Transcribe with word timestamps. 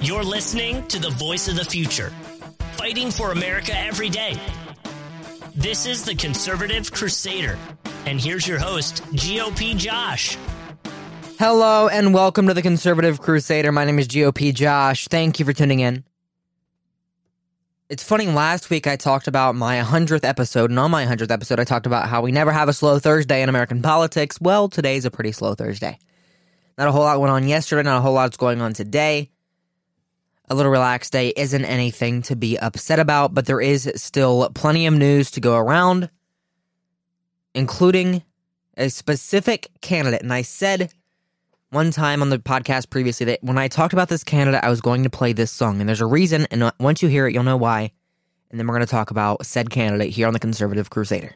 You're 0.00 0.22
listening 0.22 0.86
to 0.88 1.00
the 1.00 1.10
voice 1.10 1.48
of 1.48 1.56
the 1.56 1.64
future, 1.64 2.12
fighting 2.76 3.10
for 3.10 3.32
America 3.32 3.76
every 3.76 4.08
day. 4.08 4.40
This 5.56 5.86
is 5.86 6.04
the 6.04 6.14
Conservative 6.14 6.92
Crusader. 6.92 7.58
And 8.06 8.20
here's 8.20 8.46
your 8.46 8.60
host, 8.60 9.02
GOP 9.14 9.76
Josh. 9.76 10.38
Hello 11.40 11.88
and 11.88 12.14
welcome 12.14 12.46
to 12.46 12.54
the 12.54 12.62
Conservative 12.62 13.20
Crusader. 13.20 13.72
My 13.72 13.84
name 13.84 13.98
is 13.98 14.06
GOP 14.06 14.54
Josh. 14.54 15.08
Thank 15.08 15.40
you 15.40 15.44
for 15.44 15.52
tuning 15.52 15.80
in. 15.80 16.04
It's 17.88 18.04
funny, 18.04 18.28
last 18.28 18.70
week 18.70 18.86
I 18.86 18.94
talked 18.94 19.26
about 19.26 19.56
my 19.56 19.82
100th 19.82 20.24
episode, 20.24 20.70
and 20.70 20.78
on 20.78 20.92
my 20.92 21.06
100th 21.06 21.32
episode, 21.32 21.58
I 21.58 21.64
talked 21.64 21.86
about 21.86 22.08
how 22.08 22.22
we 22.22 22.30
never 22.30 22.52
have 22.52 22.68
a 22.68 22.72
slow 22.72 23.00
Thursday 23.00 23.42
in 23.42 23.48
American 23.48 23.82
politics. 23.82 24.40
Well, 24.40 24.68
today's 24.68 25.06
a 25.06 25.10
pretty 25.10 25.32
slow 25.32 25.56
Thursday. 25.56 25.98
Not 26.76 26.86
a 26.86 26.92
whole 26.92 27.02
lot 27.02 27.20
went 27.20 27.32
on 27.32 27.48
yesterday, 27.48 27.82
not 27.82 27.98
a 27.98 28.00
whole 28.00 28.12
lot's 28.12 28.36
going 28.36 28.60
on 28.60 28.74
today. 28.74 29.32
A 30.50 30.54
little 30.54 30.72
relaxed 30.72 31.12
day 31.12 31.32
isn't 31.36 31.64
anything 31.64 32.22
to 32.22 32.36
be 32.36 32.58
upset 32.58 32.98
about, 32.98 33.34
but 33.34 33.44
there 33.44 33.60
is 33.60 33.90
still 33.96 34.48
plenty 34.54 34.86
of 34.86 34.94
news 34.94 35.30
to 35.32 35.40
go 35.40 35.56
around, 35.56 36.08
including 37.54 38.22
a 38.76 38.88
specific 38.88 39.68
candidate. 39.82 40.22
And 40.22 40.32
I 40.32 40.42
said 40.42 40.90
one 41.70 41.90
time 41.90 42.22
on 42.22 42.30
the 42.30 42.38
podcast 42.38 42.88
previously 42.88 43.26
that 43.26 43.44
when 43.44 43.58
I 43.58 43.68
talked 43.68 43.92
about 43.92 44.08
this 44.08 44.24
candidate, 44.24 44.64
I 44.64 44.70
was 44.70 44.80
going 44.80 45.02
to 45.02 45.10
play 45.10 45.34
this 45.34 45.50
song. 45.50 45.80
And 45.80 45.88
there's 45.88 46.00
a 46.00 46.06
reason, 46.06 46.46
and 46.50 46.62
uh, 46.62 46.72
once 46.80 47.02
you 47.02 47.08
hear 47.08 47.26
it, 47.26 47.34
you'll 47.34 47.42
know 47.42 47.58
why. 47.58 47.90
And 48.50 48.58
then 48.58 48.66
we're 48.66 48.74
going 48.74 48.86
to 48.86 48.90
talk 48.90 49.10
about 49.10 49.44
said 49.44 49.68
candidate 49.68 50.10
here 50.10 50.26
on 50.26 50.32
the 50.32 50.40
Conservative 50.40 50.88
Crusader. 50.88 51.34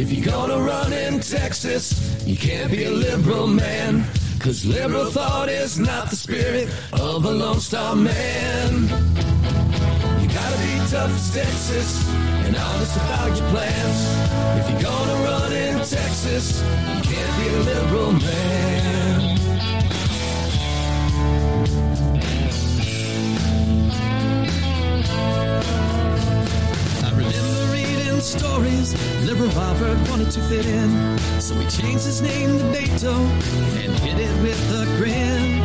If 0.00 0.12
you're 0.12 0.26
gonna 0.26 0.60
run 0.60 0.92
in 0.92 1.18
Texas, 1.18 2.24
you 2.24 2.36
can't 2.36 2.70
be 2.70 2.84
a 2.84 2.90
liberal 2.90 3.48
man. 3.48 4.04
Cause 4.40 4.64
liberal 4.64 5.06
thought 5.06 5.48
is 5.48 5.78
not 5.78 6.10
the 6.10 6.16
spirit 6.16 6.68
of 6.92 7.24
a 7.24 7.30
Lone 7.30 7.60
Star 7.60 7.96
man. 7.96 8.82
You 10.22 10.28
gotta 10.28 10.58
be 10.58 10.78
tough 10.88 11.10
as 11.10 11.34
Texas 11.34 12.08
and 12.46 12.56
honest 12.56 12.96
about 12.96 13.36
your 13.36 13.48
plans. 13.50 13.98
If 14.60 14.70
you're 14.70 14.82
gonna 14.90 15.24
run 15.24 15.52
in 15.52 15.78
Texas, 15.78 16.62
you 16.62 17.02
can't 17.02 17.36
be 17.38 17.48
a 17.48 17.58
liberal 17.60 18.12
man. 18.12 19.38
Stories. 28.20 28.92
Liberal 29.24 29.48
Robert 29.50 30.10
wanted 30.10 30.30
to 30.32 30.40
fit 30.42 30.66
in, 30.66 31.18
so 31.40 31.54
he 31.54 31.66
changed 31.68 32.04
his 32.04 32.20
name 32.20 32.58
to 32.58 32.64
Beto 32.64 33.14
it 34.18 34.42
with 34.42 34.60
a 34.72 34.84
grin. 34.96 35.62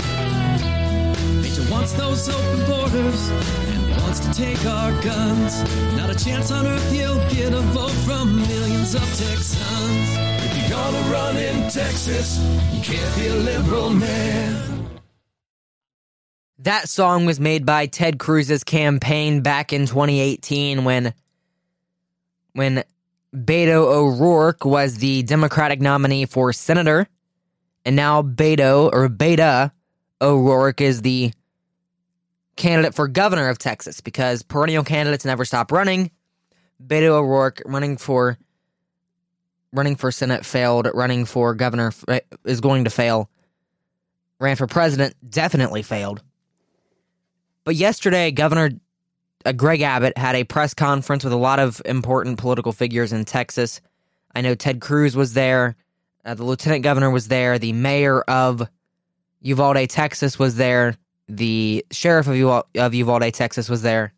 Beto 1.42 1.72
wants 1.72 1.94
those 1.94 2.30
open 2.30 2.66
borders 2.66 3.30
and 3.30 4.02
wants 4.02 4.20
to 4.20 4.34
take 4.34 4.64
our 4.66 4.92
guns. 5.02 5.64
Not 5.96 6.09
a 6.09 6.16
chance 6.16 6.52
on 6.52 6.68
earth 6.68 6.94
you'll 6.94 7.18
get 7.30 7.54
a 7.54 7.62
vote 7.72 7.98
from 8.06 8.36
millions 8.36 8.96
of 8.96 9.02
Texans. 9.02 10.09
If 10.46 10.58
you're 10.58 10.70
gonna 10.70 11.12
run 11.12 11.38
in 11.38 11.70
Texas, 11.70 12.40
you 12.74 12.81
can't 12.81 13.16
be 13.16 13.28
a 13.28 13.36
liberal 13.36 13.90
man. 13.90 15.00
That 16.59 16.88
song 16.88 17.26
was 17.26 17.40
made 17.40 17.66
by 17.66 17.88
Ted 17.88 18.20
Cruz's 18.20 18.64
campaign 18.64 19.42
back 19.42 19.74
in 19.74 19.86
2018 19.86 20.86
when 20.86 21.14
when 22.54 22.84
Beto 23.36 23.84
O'Rourke 23.86 24.64
was 24.64 25.00
the 25.00 25.24
Democratic 25.24 25.81
nominee 25.81 26.26
for 26.26 26.54
senator, 26.54 27.08
and 27.86 27.95
now 27.95 28.22
Beto 28.22 28.89
or 28.92 29.09
Beta 29.09 29.72
O'Rourke 30.22 30.81
is 30.81 31.02
the 31.02 31.31
candidate 32.56 32.94
for 32.94 33.08
governor 33.08 33.50
of 33.50 33.58
Texas 33.58 34.02
because 34.02 34.44
perennial 34.44 34.84
candidates 34.84 35.25
never 35.25 35.45
stop 35.45 35.72
running. 35.72 36.12
Beto 36.86 37.09
O'Rourke 37.09 37.62
running 37.66 37.97
for 37.97 38.38
running 39.72 39.96
for 39.96 40.12
Senate 40.12 40.46
failed, 40.46 40.88
running 40.94 41.25
for 41.25 41.56
governor 41.56 41.91
is 42.46 42.62
going 42.62 42.84
to 42.84 42.90
fail. 42.90 43.30
Ran 44.40 44.56
for 44.56 44.68
president, 44.68 45.16
definitely 45.28 45.81
failed. 45.81 46.22
But 47.63 47.75
yesterday, 47.75 48.31
Governor 48.31 48.72
uh, 49.46 49.52
Greg 49.53 49.81
Abbott 49.81 50.18
had 50.18 50.36
a 50.36 50.44
press 50.44 50.74
conference 50.74 51.24
with 51.24 51.34
a 51.34 51.38
lot 51.38 51.59
of 51.59 51.81
important 51.86 52.38
political 52.38 52.72
figures 52.72 53.13
in 53.13 53.25
Texas. 53.25 53.81
I 54.36 54.41
know 54.41 54.56
Ted 54.56 54.81
Cruz 54.81 55.16
was 55.16 55.34
there, 55.34 55.75
uh, 56.25 56.34
the 56.34 56.44
lieutenant 56.44 56.84
governor 56.84 57.09
was 57.09 57.28
there, 57.28 57.59
the 57.59 57.73
mayor 57.73 58.22
of 58.22 58.67
Uvalde, 59.41 59.89
Texas 59.89 60.39
was 60.39 60.56
there, 60.56 60.95
the 61.28 61.85
sheriff 61.91 62.28
of, 62.28 62.35
Uval- 62.35 62.63
of 62.75 62.94
Uvalde, 62.94 63.34
Texas 63.34 63.69
was 63.69 63.81
there, 63.81 64.13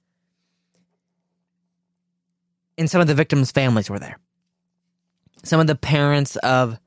and 2.77 2.89
some 2.89 3.01
of 3.01 3.07
the 3.07 3.15
victims' 3.15 3.51
families 3.51 3.89
were 3.89 3.99
there. 3.99 4.19
Some 5.43 5.59
of 5.59 5.67
the 5.67 5.75
parents 5.75 6.35
of 6.37 6.79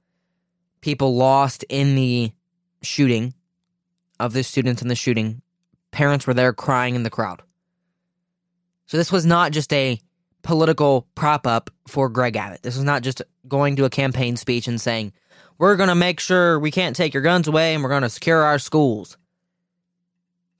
people 0.81 1.17
lost 1.17 1.65
in 1.69 1.95
the 1.95 2.33
shooting, 2.83 3.35
of 4.21 4.33
the 4.33 4.43
students 4.43 4.83
in 4.83 4.89
the 4.89 4.95
shooting, 4.95 5.43
parents 5.91 6.27
were 6.27 6.35
there 6.35 6.53
crying 6.53 6.95
in 6.95 7.03
the 7.03 7.11
crowd. 7.11 7.43
So 8.87 8.97
this 8.97 9.13
was 9.13 9.27
not 9.27 9.53
just 9.53 9.73
a 9.73 10.01
political 10.49 11.07
prop 11.15 11.47
up 11.47 11.69
for 11.87 12.09
Greg 12.09 12.35
Abbott. 12.35 12.63
This 12.63 12.75
was 12.75 12.85
not 12.85 13.03
just 13.03 13.21
going 13.47 13.77
to 13.77 13.85
a 13.85 13.91
campaign 13.91 14.35
speech 14.35 14.67
and 14.67 14.81
saying, 14.81 15.13
we're 15.59 15.77
going 15.77 15.91
to 15.91 15.95
make 15.95 16.21
sure 16.21 16.59
we 16.59 16.71
can't 16.71 16.97
take 16.97 17.13
your 17.13 17.23
guns 17.23 17.47
away 17.47 17.75
and 17.75 17.83
we're 17.83 17.91
going 17.91 18.01
to 18.01 18.09
secure 18.09 18.43
our 18.43 18.59
schools. 18.59 19.19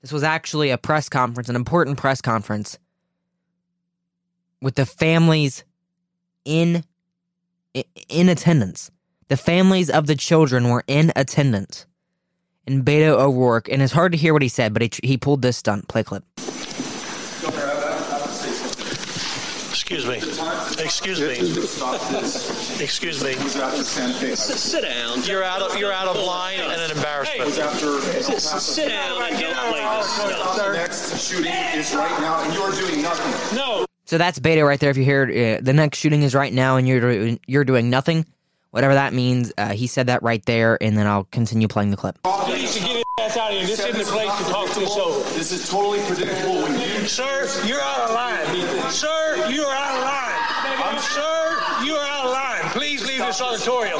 This 0.01 0.11
was 0.11 0.21
actually 0.21 0.69
a 0.69 0.77
press 0.77 1.09
conference, 1.09 1.49
an 1.49 1.55
important 1.55 1.97
press 1.97 2.21
conference 2.21 2.77
with 4.61 4.75
the 4.75 4.85
families 4.85 5.63
in 6.45 6.83
in 7.73 8.29
attendance. 8.29 8.91
The 9.27 9.37
families 9.37 9.89
of 9.89 10.05
the 10.05 10.15
children 10.15 10.69
were 10.69 10.83
in 10.85 11.11
attendance. 11.15 11.87
And 12.67 12.85
Beto 12.85 13.17
O'Rourke, 13.19 13.69
and 13.69 13.81
it's 13.81 13.93
hard 13.93 14.11
to 14.11 14.19
hear 14.19 14.33
what 14.33 14.43
he 14.43 14.49
said, 14.49 14.71
but 14.71 14.83
he, 14.83 14.91
he 15.01 15.17
pulled 15.17 15.41
this 15.41 15.57
stunt. 15.57 15.87
Play 15.87 16.03
clip. 16.03 16.23
Excuse 19.91 20.05
me. 20.05 20.17
Excuse 20.83 21.19
me. 21.19 21.31
Excuse 22.83 23.23
me. 23.23 23.31
S- 23.31 24.59
Sit 24.61 24.83
down. 24.83 25.23
You're 25.23 25.43
out 25.43 25.63
of 25.63 25.75
you're 25.79 25.91
out 25.91 26.07
of 26.07 26.15
line 26.23 26.59
and 26.59 26.79
an 26.79 26.91
embarrassment. 26.91 27.49
Sit 27.49 28.89
down 28.89 29.23
and 29.23 29.39
don't 29.39 29.55
play 29.55 29.81
this 29.81 30.09
stuff. 30.13 30.57
The 30.57 30.73
next 30.73 31.27
shooting 31.27 31.51
is 31.73 31.95
right 31.95 32.21
now, 32.21 32.43
and 32.43 32.53
you 32.53 32.61
are 32.61 32.71
doing 32.71 33.01
nothing. 33.01 33.57
No. 33.57 33.87
So 34.05 34.19
that's 34.19 34.37
beta 34.37 34.63
right 34.63 34.79
there. 34.79 34.91
If 34.91 34.97
you 34.97 35.03
hear 35.03 35.23
uh, 35.23 35.63
the 35.63 35.73
next 35.73 35.97
shooting 35.97 36.21
is 36.21 36.35
right 36.35 36.53
now 36.53 36.77
and 36.77 36.87
you're 36.87 36.99
doing, 36.99 37.39
you're 37.47 37.65
doing 37.65 37.89
nothing, 37.89 38.27
whatever 38.69 38.93
that 38.93 39.11
means, 39.13 39.51
uh, 39.57 39.69
he 39.69 39.87
said 39.87 40.05
that 40.05 40.21
right 40.21 40.45
there, 40.45 40.77
and 40.83 40.95
then 40.95 41.07
I'll 41.07 41.23
continue 41.31 41.67
playing 41.67 41.89
the 41.89 41.97
clip. 41.97 42.19
Please 42.23 42.77
get 42.77 42.87
his 42.97 43.03
ass 43.19 43.37
out 43.37 43.51
of 43.51 43.57
here. 43.57 43.65
This 43.65 43.79
isn't 43.79 43.97
the 43.97 44.03
place 44.11 44.37
to 44.37 44.43
talk 44.51 44.67
this 44.69 44.95
over. 44.97 45.19
This 45.31 45.51
is 45.51 45.67
totally 45.67 45.99
predictable 46.05 46.61
when 46.61 46.79
you. 46.79 46.88
Sir, 47.09 47.49
you're 47.65 47.81
out 47.81 48.01
of 48.01 48.11
line. 48.11 48.91
Sir, 48.91 49.47
you 49.49 49.63
are 49.63 49.75
out 49.75 49.97
of 49.97 50.03
line. 50.03 50.37
I'm, 50.85 50.99
Sir, 50.99 51.57
you 51.83 51.95
are 51.95 52.07
out 52.07 52.25
of 52.25 52.31
line. 52.31 52.61
Please 52.71 53.03
leave 53.03 53.17
this 53.17 53.41
auditorium. 53.41 53.99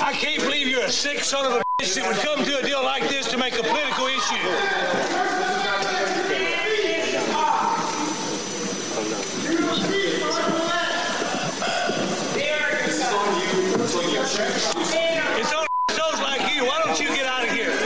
I 0.00 0.12
can't 0.14 0.42
believe 0.42 0.68
you're 0.68 0.84
a 0.84 0.90
sick 0.90 1.20
son 1.20 1.44
of 1.44 1.52
a 1.52 1.62
bitch 1.78 1.94
that 1.96 2.08
would 2.08 2.16
come 2.16 2.42
to 2.46 2.58
a 2.60 2.62
deal 2.62 2.82
like 2.82 3.10
this 3.10 3.28
to 3.30 3.36
make 3.36 3.58
a 3.58 3.62
political 3.62 4.06
issue 4.06 4.36
shows 15.90 16.20
like 16.20 16.54
you. 16.54 16.64
Why 16.64 16.80
don't 16.84 16.98
you 16.98 17.08
get 17.08 17.26
out 17.26 17.44
of 17.44 17.50
here? 17.50 17.76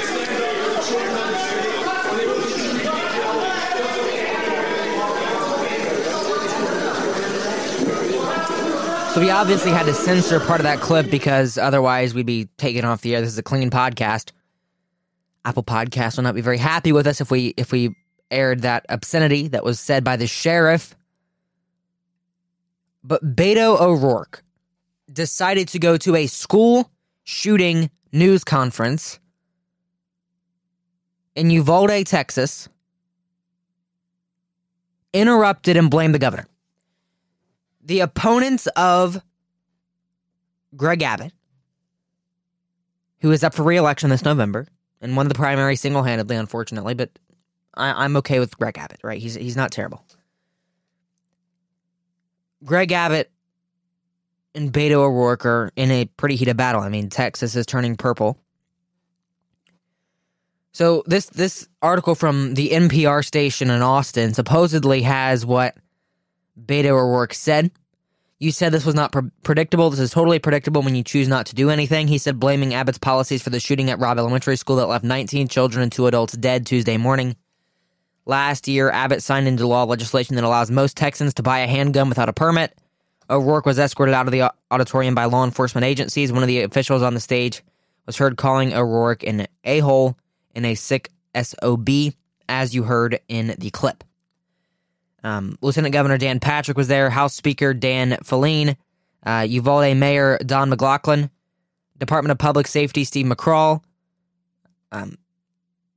So 9.14 9.20
we 9.20 9.30
obviously 9.30 9.70
had 9.70 9.86
to 9.86 9.94
censor 9.94 10.40
part 10.40 10.58
of 10.58 10.64
that 10.64 10.80
clip 10.80 11.08
because 11.08 11.56
otherwise 11.56 12.14
we'd 12.14 12.26
be 12.26 12.46
taken 12.56 12.84
off 12.84 13.02
the 13.02 13.14
air. 13.14 13.20
This 13.20 13.30
is 13.30 13.38
a 13.38 13.44
clean 13.44 13.70
podcast. 13.70 14.32
Apple 15.44 15.62
Podcast 15.62 16.16
will 16.16 16.24
not 16.24 16.34
be 16.34 16.40
very 16.40 16.58
happy 16.58 16.90
with 16.90 17.06
us 17.06 17.20
if 17.20 17.30
we 17.30 17.54
if 17.56 17.70
we 17.70 17.94
aired 18.32 18.62
that 18.62 18.84
obscenity 18.88 19.46
that 19.46 19.62
was 19.62 19.78
said 19.78 20.02
by 20.02 20.16
the 20.16 20.26
sheriff. 20.26 20.96
But 23.04 23.36
Beto 23.36 23.80
O'Rourke 23.80 24.42
decided 25.12 25.68
to 25.68 25.78
go 25.78 25.96
to 25.98 26.16
a 26.16 26.26
school 26.26 26.90
shooting 27.22 27.92
news 28.10 28.42
conference 28.42 29.20
in 31.36 31.50
Uvalde, 31.50 32.04
Texas, 32.04 32.68
interrupted 35.12 35.76
and 35.76 35.88
blamed 35.88 36.16
the 36.16 36.18
governor. 36.18 36.48
The 37.84 38.00
opponents 38.00 38.66
of 38.76 39.22
Greg 40.76 41.02
Abbott 41.02 41.32
who 43.24 43.32
is 43.32 43.42
up 43.42 43.54
for 43.54 43.62
reelection 43.62 44.10
this 44.10 44.22
November 44.22 44.66
and 45.00 45.16
won 45.16 45.28
the 45.28 45.34
primary 45.34 45.76
single 45.76 46.02
handedly, 46.02 46.36
unfortunately, 46.36 46.92
but 46.92 47.08
I, 47.72 48.04
I'm 48.04 48.18
okay 48.18 48.38
with 48.38 48.58
Greg 48.58 48.76
Abbott, 48.76 49.00
right? 49.02 49.18
He's, 49.18 49.34
he's 49.34 49.56
not 49.56 49.70
terrible. 49.70 50.04
Greg 52.62 52.92
Abbott 52.92 53.30
and 54.54 54.70
Beto 54.70 54.96
O'Rourke 54.96 55.46
are 55.46 55.72
in 55.74 55.90
a 55.90 56.04
pretty 56.18 56.36
heated 56.36 56.58
battle. 56.58 56.82
I 56.82 56.90
mean, 56.90 57.08
Texas 57.08 57.56
is 57.56 57.64
turning 57.64 57.96
purple. 57.96 58.36
So 60.72 61.02
this 61.06 61.26
this 61.26 61.66
article 61.80 62.14
from 62.14 62.52
the 62.52 62.70
NPR 62.70 63.24
station 63.24 63.70
in 63.70 63.80
Austin 63.80 64.34
supposedly 64.34 65.00
has 65.00 65.46
what 65.46 65.76
Beto 66.60 66.90
O'Rourke 66.90 67.34
said. 67.34 67.70
You 68.40 68.52
said 68.52 68.72
this 68.72 68.84
was 68.84 68.94
not 68.94 69.12
pre- 69.12 69.30
predictable. 69.42 69.90
This 69.90 70.00
is 70.00 70.10
totally 70.10 70.38
predictable 70.38 70.82
when 70.82 70.94
you 70.94 71.02
choose 71.02 71.28
not 71.28 71.46
to 71.46 71.54
do 71.54 71.70
anything. 71.70 72.08
He 72.08 72.18
said, 72.18 72.40
blaming 72.40 72.74
Abbott's 72.74 72.98
policies 72.98 73.42
for 73.42 73.50
the 73.50 73.60
shooting 73.60 73.90
at 73.90 73.98
Robb 73.98 74.18
Elementary 74.18 74.56
School 74.56 74.76
that 74.76 74.88
left 74.88 75.04
19 75.04 75.48
children 75.48 75.84
and 75.84 75.92
two 75.92 76.06
adults 76.06 76.36
dead 76.36 76.66
Tuesday 76.66 76.96
morning. 76.96 77.36
Last 78.26 78.68
year, 78.68 78.90
Abbott 78.90 79.22
signed 79.22 79.46
into 79.46 79.66
law 79.66 79.84
legislation 79.84 80.34
that 80.36 80.44
allows 80.44 80.70
most 80.70 80.96
Texans 80.96 81.34
to 81.34 81.42
buy 81.42 81.60
a 81.60 81.66
handgun 81.66 82.08
without 82.08 82.28
a 82.28 82.32
permit. 82.32 82.76
O'Rourke 83.30 83.66
was 83.66 83.78
escorted 83.78 84.14
out 84.14 84.26
of 84.26 84.32
the 84.32 84.52
auditorium 84.70 85.14
by 85.14 85.24
law 85.24 85.44
enforcement 85.44 85.84
agencies. 85.84 86.32
One 86.32 86.42
of 86.42 86.48
the 86.48 86.62
officials 86.62 87.02
on 87.02 87.14
the 87.14 87.20
stage 87.20 87.62
was 88.06 88.16
heard 88.16 88.36
calling 88.36 88.74
O'Rourke 88.74 89.24
an 89.24 89.46
a 89.64 89.78
hole 89.80 90.16
and 90.54 90.66
a 90.66 90.74
sick 90.74 91.10
SOB, 91.34 91.88
as 92.48 92.74
you 92.74 92.82
heard 92.82 93.20
in 93.28 93.54
the 93.58 93.70
clip. 93.70 94.04
Um, 95.24 95.58
Lieutenant 95.60 95.92
Governor 95.92 96.18
Dan 96.18 96.38
Patrick 96.38 96.76
was 96.76 96.86
there, 96.88 97.10
House 97.10 97.34
Speaker 97.34 97.74
Dade 97.74 98.18
Phelan, 98.24 98.76
uh, 99.26 99.46
Uvalde 99.48 99.96
Mayor 99.96 100.38
Don 100.44 100.68
McLaughlin, 100.68 101.30
Department 101.98 102.30
of 102.30 102.38
Public 102.38 102.68
Safety 102.68 103.04
Steve 103.04 103.26
McCraw, 103.26 103.82
um, 104.92 105.16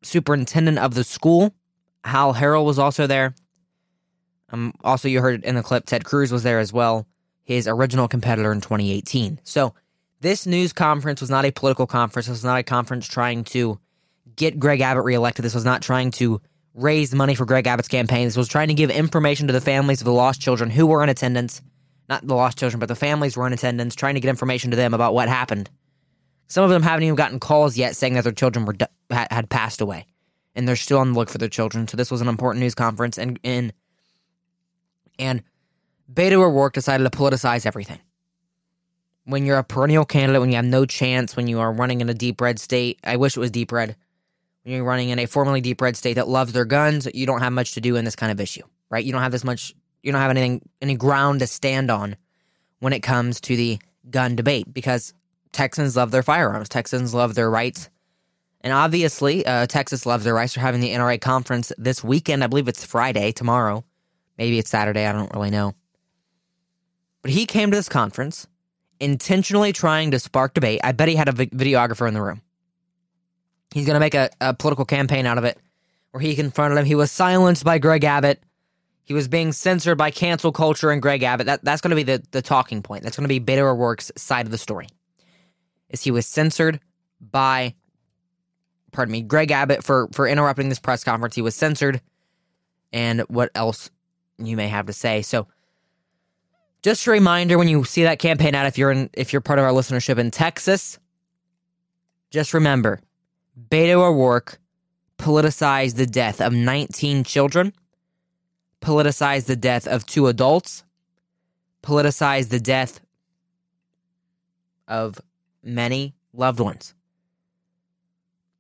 Superintendent 0.01 0.79
of 0.79 0.94
the 0.94 1.03
school 1.03 1.53
Hal 2.07 2.33
Harrell 2.33 2.65
was 2.65 2.79
also 2.79 3.06
there. 3.06 3.35
Um, 4.50 4.74
also, 4.83 5.07
you 5.09 5.21
heard 5.21 5.44
in 5.44 5.56
the 5.56 5.63
clip, 5.63 5.85
Ted 5.85 6.06
Cruz 6.06 6.31
was 6.31 6.44
there 6.44 6.59
as 6.59 6.71
well, 6.71 7.06
his 7.44 7.68
original 7.68 8.07
competitor 8.07 8.51
in 8.51 8.62
2018. 8.62 9.41
So, 9.44 9.74
this 10.21 10.47
news 10.47 10.74
conference 10.74 11.21
was 11.21 11.29
not 11.29 11.45
a 11.45 11.51
political 11.51 11.85
conference. 11.85 12.27
This 12.27 12.38
was 12.38 12.45
not 12.45 12.57
a 12.57 12.63
conference 12.63 13.07
trying 13.07 13.44
to 13.45 13.77
get 14.35 14.57
Greg 14.57 14.81
Abbott 14.81 15.03
reelected. 15.03 15.45
This 15.45 15.53
was 15.53 15.65
not 15.65 15.81
trying 15.81 16.12
to 16.12 16.41
raise 16.77 17.13
money 17.13 17.35
for 17.35 17.45
Greg 17.45 17.68
Abbott's 17.68 17.88
campaign. 17.89 18.25
This 18.25 18.38
was 18.38 18.47
trying 18.47 18.69
to 18.69 18.74
give 18.74 18.89
information 18.89 19.47
to 19.47 19.53
the 19.53 19.59
families 19.59 20.00
of 20.00 20.06
the 20.06 20.13
lost 20.13 20.39
children 20.39 20.69
who 20.69 20.85
were 20.88 21.03
in 21.03 21.09
attendance. 21.09 21.62
Not 22.07 22.25
the 22.25 22.35
lost 22.35 22.57
children, 22.57 22.79
but 22.79 22.88
the 22.88 22.95
families 22.95 23.35
were 23.35 23.45
in 23.47 23.51
attendance, 23.51 23.95
trying 23.95 24.13
to 24.13 24.21
get 24.21 24.29
information 24.29 24.71
to 24.71 24.77
them 24.77 24.94
about 24.94 25.13
what 25.13 25.27
happened. 25.27 25.69
Some 26.47 26.63
of 26.63 26.69
them 26.69 26.83
haven't 26.83 27.03
even 27.03 27.15
gotten 27.15 27.39
calls 27.39 27.75
yet 27.77 27.97
saying 27.97 28.13
that 28.13 28.24
their 28.24 28.31
children 28.31 28.65
were 28.65 28.75
had 29.09 29.50
passed 29.50 29.81
away 29.81 30.06
and 30.57 30.68
they're 30.68 30.75
still 30.75 30.97
on 30.97 31.13
the 31.13 31.19
look 31.19 31.29
for 31.29 31.38
their 31.38 31.47
children. 31.47 31.88
So 31.88 31.95
this 31.95 32.12
was 32.12 32.19
an 32.19 32.27
important 32.27 32.62
news 32.62 32.75
conference, 32.75 33.18
and 33.18 33.39
and 33.44 33.71
and 35.19 35.44
Beto 36.12 36.44
O'Rourke 36.44 36.74
decided 36.74 37.09
to 37.09 37.18
politicize 37.18 37.65
everything. 37.65 38.00
When 39.25 39.45
you're 39.45 39.57
a 39.57 39.63
perennial 39.63 40.06
candidate, 40.06 40.41
when 40.41 40.50
you 40.50 40.56
have 40.56 40.65
no 40.65 40.85
chance, 40.85 41.35
when 41.35 41.47
you 41.47 41.59
are 41.59 41.71
running 41.71 42.01
in 42.01 42.09
a 42.09 42.13
deep 42.13 42.41
red 42.41 42.59
state, 42.59 43.00
I 43.03 43.18
wish 43.18 43.38
it 43.38 43.39
was 43.39 43.51
deep 43.51 43.71
red. 43.71 43.95
You're 44.67 44.83
running 44.83 45.09
in 45.09 45.19
a 45.19 45.25
formerly 45.25 45.61
deep 45.61 45.81
red 45.81 45.95
state 45.95 46.15
that 46.15 46.27
loves 46.27 46.53
their 46.53 46.65
guns, 46.65 47.07
you 47.13 47.25
don't 47.25 47.41
have 47.41 47.53
much 47.53 47.73
to 47.73 47.81
do 47.81 47.95
in 47.95 48.05
this 48.05 48.15
kind 48.15 48.31
of 48.31 48.39
issue, 48.41 48.63
right? 48.89 49.03
You 49.03 49.11
don't 49.11 49.21
have 49.21 49.31
this 49.31 49.43
much, 49.43 49.73
you 50.03 50.11
don't 50.11 50.21
have 50.21 50.31
anything, 50.31 50.67
any 50.81 50.95
ground 50.95 51.39
to 51.39 51.47
stand 51.47 51.89
on 51.89 52.15
when 52.79 52.93
it 52.93 52.99
comes 52.99 53.39
to 53.41 53.55
the 53.55 53.79
gun 54.09 54.35
debate 54.35 54.73
because 54.73 55.13
Texans 55.53 55.95
love 55.95 56.11
their 56.11 56.23
firearms. 56.23 56.69
Texans 56.69 57.13
love 57.13 57.33
their 57.35 57.49
rights 57.49 57.89
and 58.61 58.73
obviously, 58.73 59.45
uh, 59.45 59.67
Texas 59.67 60.05
loves 60.05 60.23
their 60.23 60.33
rights. 60.33 60.55
They're 60.55 60.61
having 60.61 60.81
the 60.81 60.89
NRA 60.89 61.21
conference 61.21 61.71
this 61.77 62.03
weekend. 62.03 62.43
I 62.43 62.47
believe 62.47 62.67
it's 62.67 62.83
Friday, 62.83 63.31
tomorrow. 63.31 63.85
Maybe 64.37 64.59
it's 64.59 64.69
Saturday. 64.69 65.05
I 65.05 65.13
don't 65.13 65.33
really 65.33 65.51
know. 65.51 65.73
But 67.21 67.31
he 67.31 67.45
came 67.45 67.71
to 67.71 67.77
this 67.77 67.89
conference 67.89 68.47
intentionally 68.99 69.73
trying 69.73 70.11
to 70.11 70.19
spark 70.19 70.53
debate. 70.53 70.81
I 70.83 70.91
bet 70.91 71.07
he 71.07 71.15
had 71.15 71.29
a 71.29 71.33
videographer 71.33 72.07
in 72.07 72.13
the 72.13 72.21
room. 72.21 72.41
He's 73.71 73.85
going 73.85 73.95
to 73.95 73.99
make 73.99 74.15
a, 74.15 74.29
a 74.39 74.53
political 74.53 74.85
campaign 74.85 75.25
out 75.25 75.37
of 75.37 75.43
it 75.43 75.57
where 76.11 76.21
he 76.21 76.35
confronted 76.35 76.77
him. 76.77 76.85
He 76.85 76.95
was 76.95 77.11
silenced 77.11 77.63
by 77.63 77.79
Greg 77.79 78.03
Abbott. 78.03 78.41
He 79.03 79.13
was 79.13 79.27
being 79.27 79.51
censored 79.51 79.97
by 79.97 80.11
cancel 80.11 80.51
culture 80.51 80.91
and 80.91 81.01
Greg 81.01 81.23
Abbott. 81.23 81.45
That, 81.45 81.63
that's 81.63 81.81
going 81.81 81.91
to 81.91 81.95
be 81.95 82.03
the, 82.03 82.23
the 82.31 82.41
talking 82.41 82.81
point. 82.81 83.03
That's 83.03 83.17
going 83.17 83.27
to 83.27 83.39
be 83.39 83.39
Beto 83.39 83.63
O'Rourke's 83.63 84.11
side 84.15 84.45
of 84.45 84.51
the 84.51 84.57
story. 84.57 84.87
Is 85.89 86.03
he 86.03 86.11
was 86.11 86.25
censored 86.25 86.79
by 87.21 87.73
pardon 88.91 89.11
me, 89.11 89.21
Greg 89.21 89.51
Abbott 89.51 89.83
for 89.83 90.09
for 90.11 90.27
interrupting 90.27 90.69
this 90.69 90.79
press 90.79 91.03
conference. 91.03 91.35
He 91.35 91.41
was 91.41 91.55
censored, 91.55 92.01
and 92.91 93.21
what 93.21 93.51
else 93.55 93.91
you 94.37 94.57
may 94.57 94.67
have 94.67 94.87
to 94.87 94.93
say. 94.93 95.21
So, 95.21 95.47
just 96.81 97.05
a 97.07 97.11
reminder: 97.11 97.57
when 97.57 97.67
you 97.67 97.83
see 97.83 98.03
that 98.03 98.19
campaign 98.19 98.55
out, 98.55 98.65
if 98.65 98.77
you're 98.77 98.91
in, 98.91 99.09
if 99.13 99.31
you're 99.31 99.41
part 99.41 99.59
of 99.59 99.65
our 99.65 99.71
listenership 99.71 100.17
in 100.17 100.31
Texas, 100.31 100.99
just 102.31 102.53
remember, 102.53 102.99
Beto 103.57 104.01
O'Rourke 104.01 104.59
politicized 105.18 105.95
the 105.95 106.06
death 106.06 106.39
of 106.39 106.54
19 106.54 107.24
children, 107.24 107.74
politicized 108.81 109.45
the 109.45 109.56
death 109.56 109.88
of 109.88 110.06
two 110.06 110.27
adults, 110.27 110.83
politicized 111.81 112.50
the 112.50 112.59
death 112.59 113.00
of 114.88 115.19
many 115.63 116.13
loved 116.33 116.59
ones 116.59 116.94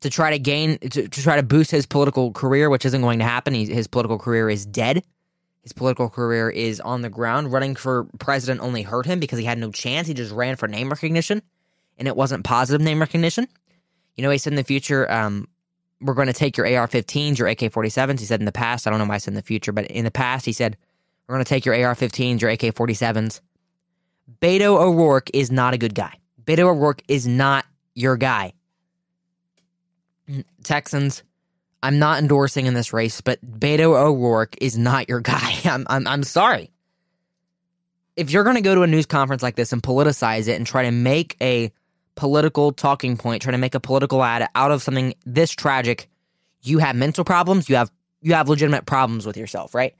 to 0.01 0.09
try 0.09 0.31
to 0.31 0.39
gain 0.39 0.77
to, 0.79 1.07
to 1.07 1.21
try 1.21 1.35
to 1.35 1.43
boost 1.43 1.71
his 1.71 1.85
political 1.85 2.31
career, 2.31 2.69
which 2.69 2.85
isn't 2.85 3.01
going 3.01 3.19
to 3.19 3.25
happen. 3.25 3.53
He, 3.53 3.65
his 3.65 3.87
political 3.87 4.17
career 4.17 4.49
is 4.49 4.65
dead. 4.65 5.03
His 5.61 5.73
political 5.73 6.09
career 6.09 6.49
is 6.49 6.79
on 6.79 7.01
the 7.01 7.09
ground. 7.09 7.51
Running 7.51 7.75
for 7.75 8.05
president 8.19 8.61
only 8.61 8.83
hurt 8.83 9.05
him 9.05 9.19
because 9.19 9.39
he 9.39 9.45
had 9.45 9.57
no 9.57 9.71
chance. 9.71 10.07
He 10.07 10.13
just 10.13 10.31
ran 10.31 10.55
for 10.55 10.67
name 10.67 10.89
recognition, 10.89 11.41
and 11.97 12.07
it 12.07 12.15
wasn't 12.15 12.43
positive 12.45 12.81
name 12.81 12.99
recognition. 12.99 13.47
You 14.17 14.23
know, 14.23 14.31
he 14.31 14.37
said 14.37 14.53
in 14.53 14.57
the 14.57 14.63
future, 14.63 15.09
um, 15.11 15.47
we're 16.01 16.13
going 16.13 16.27
to 16.27 16.33
take 16.33 16.57
your 16.57 16.65
AR-15s, 16.65 17.37
your 17.37 17.47
AK-47s. 17.47 18.19
He 18.19 18.25
said 18.25 18.39
in 18.39 18.45
the 18.45 18.51
past, 18.51 18.85
I 18.85 18.89
don't 18.89 18.99
know 18.99 19.05
why 19.05 19.15
I 19.15 19.19
said 19.19 19.31
in 19.31 19.35
the 19.35 19.41
future, 19.41 19.71
but 19.71 19.85
in 19.87 20.03
the 20.03 20.11
past, 20.11 20.45
he 20.45 20.53
said 20.53 20.77
we're 21.27 21.35
going 21.35 21.45
to 21.45 21.49
take 21.49 21.65
your 21.65 21.75
AR-15s, 21.75 22.41
your 22.41 22.51
AK-47s. 22.51 23.41
Beto 24.41 24.79
O'Rourke 24.79 25.29
is 25.33 25.51
not 25.51 25.73
a 25.73 25.77
good 25.77 25.95
guy. 25.95 26.13
Beto 26.43 26.69
O'Rourke 26.69 27.01
is 27.07 27.27
not 27.27 27.65
your 27.95 28.17
guy. 28.17 28.53
Texans, 30.63 31.23
I'm 31.81 31.99
not 31.99 32.19
endorsing 32.19 32.65
in 32.65 32.73
this 32.73 32.93
race, 32.93 33.21
but 33.21 33.39
Beto 33.59 33.95
O'Rourke 33.95 34.55
is 34.61 34.77
not 34.77 35.09
your 35.09 35.21
guy. 35.21 35.55
I'm, 35.65 35.85
I'm, 35.89 36.07
I'm 36.07 36.23
sorry. 36.23 36.71
If 38.15 38.31
you're 38.31 38.43
going 38.43 38.55
to 38.55 38.61
go 38.61 38.73
to 38.75 38.81
a 38.81 38.87
news 38.87 39.05
conference 39.05 39.43
like 39.43 39.55
this 39.55 39.73
and 39.73 39.81
politicize 39.81 40.47
it 40.47 40.55
and 40.55 40.65
try 40.65 40.83
to 40.83 40.91
make 40.91 41.37
a 41.39 41.71
political 42.17 42.73
talking 42.73 43.15
point, 43.15 43.41
trying 43.41 43.53
to 43.53 43.57
make 43.57 43.75
a 43.75 43.79
political 43.79 44.21
ad 44.23 44.49
out 44.55 44.71
of 44.71 44.83
something 44.83 45.13
this 45.25 45.51
tragic, 45.51 46.09
you 46.61 46.79
have 46.79 46.95
mental 46.95 47.23
problems. 47.23 47.69
You 47.69 47.77
have 47.77 47.89
you 48.21 48.33
have 48.33 48.49
legitimate 48.49 48.85
problems 48.85 49.25
with 49.25 49.37
yourself, 49.37 49.73
right? 49.73 49.95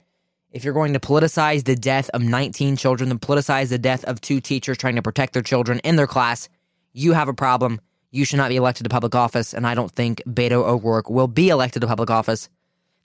If 0.50 0.64
you're 0.64 0.74
going 0.74 0.92
to 0.92 1.00
politicize 1.00 1.64
the 1.64 1.76
death 1.76 2.10
of 2.10 2.22
19 2.22 2.76
children, 2.76 3.08
then 3.08 3.18
politicize 3.18 3.68
the 3.68 3.78
death 3.78 4.04
of 4.04 4.20
two 4.20 4.40
teachers 4.40 4.76
trying 4.76 4.96
to 4.96 5.02
protect 5.02 5.32
their 5.32 5.42
children 5.42 5.78
in 5.80 5.96
their 5.96 6.06
class, 6.06 6.48
you 6.92 7.12
have 7.12 7.28
a 7.28 7.34
problem 7.34 7.80
you 8.10 8.24
should 8.24 8.38
not 8.38 8.48
be 8.48 8.56
elected 8.56 8.84
to 8.84 8.90
public 8.90 9.14
office, 9.14 9.52
and 9.52 9.66
I 9.66 9.74
don't 9.74 9.92
think 9.92 10.22
Beto 10.26 10.64
O'Rourke 10.64 11.10
will 11.10 11.28
be 11.28 11.50
elected 11.50 11.82
to 11.82 11.86
public 11.86 12.10
office 12.10 12.48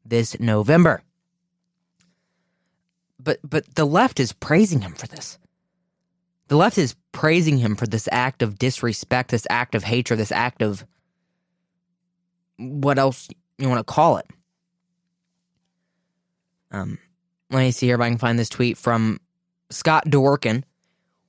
this 0.06 0.40
November. 0.40 1.04
But 3.20 3.40
but 3.44 3.76
the 3.76 3.86
left 3.86 4.20
is 4.20 4.34
praising 4.34 4.82
him 4.82 4.94
for 4.94 5.08
this. 5.08 5.38
The 6.54 6.58
left 6.58 6.78
is 6.78 6.96
praising 7.14 7.58
him 7.58 7.76
for 7.76 7.88
this 7.88 8.08
act 8.12 8.44
of 8.44 8.60
disrespect, 8.60 9.32
this 9.32 9.48
act 9.50 9.74
of 9.74 9.84
hatred, 9.84 10.20
this 10.20 10.32
act 10.32 10.62
of 10.62 10.86
what 12.58 13.00
else 13.00 13.28
you 13.58 13.68
want 13.68 13.80
to 13.80 13.84
call 13.84 14.18
it. 14.18 14.28
Um, 16.70 17.00
let 17.50 17.62
me 17.62 17.72
see 17.72 17.88
here 17.88 17.96
if 17.96 18.02
I 18.02 18.10
can 18.10 18.20
find 18.20 18.38
this 18.38 18.50
tweet 18.50 18.78
from 18.78 19.20
Scott 19.72 20.06
Dworkin. 20.06 20.62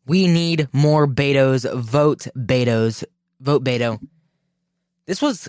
We 0.05 0.29
need 0.29 0.69
more 0.75 1.07
Betos. 1.07 1.65
Vote 1.75 2.27
Betos 2.37 3.03
vote 3.41 3.65
Beto. 3.65 4.07
This 5.07 5.23
was, 5.23 5.49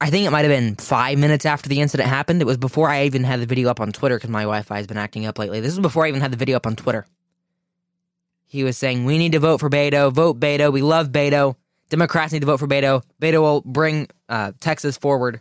I 0.00 0.10
think 0.10 0.26
it 0.26 0.30
might 0.30 0.44
have 0.44 0.50
been 0.50 0.74
five 0.74 1.18
minutes 1.18 1.46
after 1.46 1.68
the 1.68 1.80
incident 1.80 2.08
happened. 2.08 2.42
It 2.42 2.46
was 2.46 2.56
before 2.56 2.90
I 2.90 3.04
even 3.04 3.22
had 3.22 3.38
the 3.38 3.46
video 3.46 3.70
up 3.70 3.78
on 3.78 3.92
Twitter 3.92 4.16
because 4.16 4.30
my 4.30 4.42
Wi 4.42 4.62
Fi 4.62 4.78
has 4.78 4.88
been 4.88 4.98
acting 4.98 5.24
up 5.24 5.38
lately. 5.38 5.60
This 5.60 5.76
was 5.76 5.78
before 5.78 6.04
I 6.04 6.08
even 6.08 6.20
had 6.20 6.32
the 6.32 6.36
video 6.36 6.56
up 6.56 6.66
on 6.66 6.74
Twitter. 6.74 7.06
He 8.48 8.64
was 8.64 8.76
saying, 8.76 9.04
We 9.04 9.18
need 9.18 9.32
to 9.32 9.38
vote 9.38 9.60
for 9.60 9.70
Beto. 9.70 10.12
Vote 10.12 10.40
Beto. 10.40 10.72
We 10.72 10.82
love 10.82 11.10
Beto. 11.10 11.54
Democrats 11.90 12.32
need 12.32 12.40
to 12.40 12.46
vote 12.46 12.58
for 12.58 12.66
Beto. 12.66 13.02
Beto 13.20 13.40
will 13.40 13.60
bring 13.60 14.08
uh, 14.28 14.52
Texas 14.60 14.96
forward. 14.96 15.40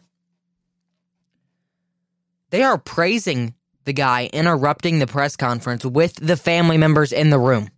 They 2.49 2.63
are 2.63 2.77
praising 2.77 3.55
the 3.85 3.93
guy 3.93 4.29
interrupting 4.31 4.99
the 4.99 5.07
press 5.07 5.35
conference 5.35 5.83
with 5.83 6.15
the 6.15 6.37
family 6.37 6.77
members 6.77 7.11
in 7.11 7.29
the 7.29 7.39
room. 7.39 7.69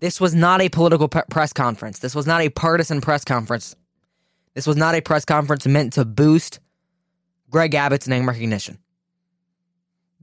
This 0.00 0.20
was 0.20 0.34
not 0.34 0.62
a 0.62 0.70
political 0.70 1.08
press 1.08 1.52
conference. 1.52 1.98
This 1.98 2.14
was 2.14 2.26
not 2.26 2.40
a 2.40 2.48
partisan 2.48 3.02
press 3.02 3.24
conference. 3.24 3.76
This 4.54 4.66
was 4.66 4.76
not 4.76 4.94
a 4.94 5.02
press 5.02 5.26
conference 5.26 5.66
meant 5.66 5.92
to 5.94 6.06
boost 6.06 6.60
Greg 7.50 7.74
Abbott's 7.74 8.08
name 8.08 8.26
recognition. 8.26 8.78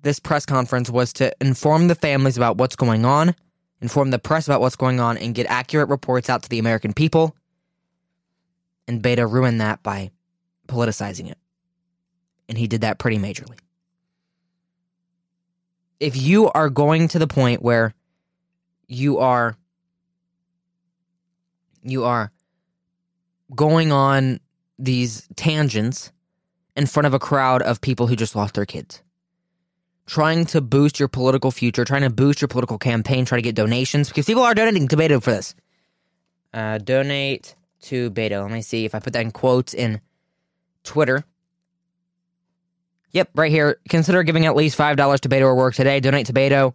This 0.01 0.19
press 0.19 0.45
conference 0.45 0.89
was 0.89 1.13
to 1.13 1.31
inform 1.39 1.87
the 1.87 1.95
families 1.95 2.37
about 2.37 2.57
what's 2.57 2.75
going 2.75 3.05
on, 3.05 3.35
inform 3.81 4.11
the 4.11 4.19
press 4.19 4.47
about 4.47 4.61
what's 4.61 4.75
going 4.75 4.99
on, 4.99 5.17
and 5.17 5.35
get 5.35 5.45
accurate 5.47 5.89
reports 5.89 6.29
out 6.29 6.43
to 6.43 6.49
the 6.49 6.59
American 6.59 6.93
people. 6.93 7.35
And 8.87 9.01
Beta 9.01 9.27
ruined 9.27 9.61
that 9.61 9.83
by 9.83 10.11
politicizing 10.67 11.29
it. 11.29 11.37
And 12.47 12.57
he 12.57 12.67
did 12.67 12.81
that 12.81 12.99
pretty 12.99 13.17
majorly. 13.17 13.57
If 15.99 16.15
you 16.15 16.49
are 16.51 16.69
going 16.69 17.07
to 17.09 17.19
the 17.19 17.27
point 17.27 17.61
where 17.61 17.93
you 18.87 19.17
are 19.17 19.57
you 21.83 22.03
are 22.03 22.31
going 23.55 23.91
on 23.91 24.39
these 24.77 25.27
tangents 25.35 26.11
in 26.75 26.85
front 26.85 27.07
of 27.07 27.13
a 27.13 27.19
crowd 27.19 27.61
of 27.61 27.81
people 27.81 28.07
who 28.07 28.15
just 28.15 28.35
lost 28.35 28.53
their 28.53 28.65
kids. 28.65 29.01
Trying 30.07 30.45
to 30.47 30.61
boost 30.61 30.99
your 30.99 31.09
political 31.09 31.51
future, 31.51 31.85
trying 31.85 32.01
to 32.01 32.09
boost 32.09 32.41
your 32.41 32.47
political 32.47 32.77
campaign, 32.77 33.25
trying 33.25 33.39
to 33.39 33.43
get 33.43 33.55
donations 33.55 34.07
because 34.07 34.25
people 34.25 34.43
are 34.43 34.55
donating 34.55 34.87
to 34.87 34.97
Beto 34.97 35.21
for 35.21 35.31
this. 35.31 35.53
Uh, 36.53 36.77
donate 36.79 37.55
to 37.81 38.09
Beto. 38.11 38.41
Let 38.41 38.51
me 38.51 38.61
see 38.61 38.85
if 38.85 38.95
I 38.95 38.99
put 38.99 39.13
that 39.13 39.21
in 39.21 39.31
quotes 39.31 39.73
in 39.73 40.01
Twitter. 40.83 41.23
Yep, 43.11 43.31
right 43.35 43.51
here. 43.51 43.79
Consider 43.89 44.23
giving 44.23 44.45
at 44.45 44.55
least 44.55 44.77
$5 44.77 45.19
to 45.19 45.29
Beto 45.29 45.41
O'Rourke 45.41 45.75
today. 45.75 45.99
Donate 45.99 46.27
to 46.27 46.33
Beto 46.33 46.73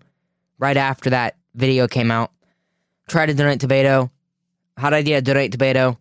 right 0.58 0.76
after 0.76 1.10
that 1.10 1.36
video 1.54 1.88
came 1.88 2.10
out. 2.10 2.30
Try 3.08 3.26
to 3.26 3.34
donate 3.34 3.60
to 3.60 3.68
Beto. 3.68 4.10
Hot 4.78 4.94
idea, 4.94 5.20
donate 5.20 5.52
to 5.52 5.58
Beto. 5.58 5.96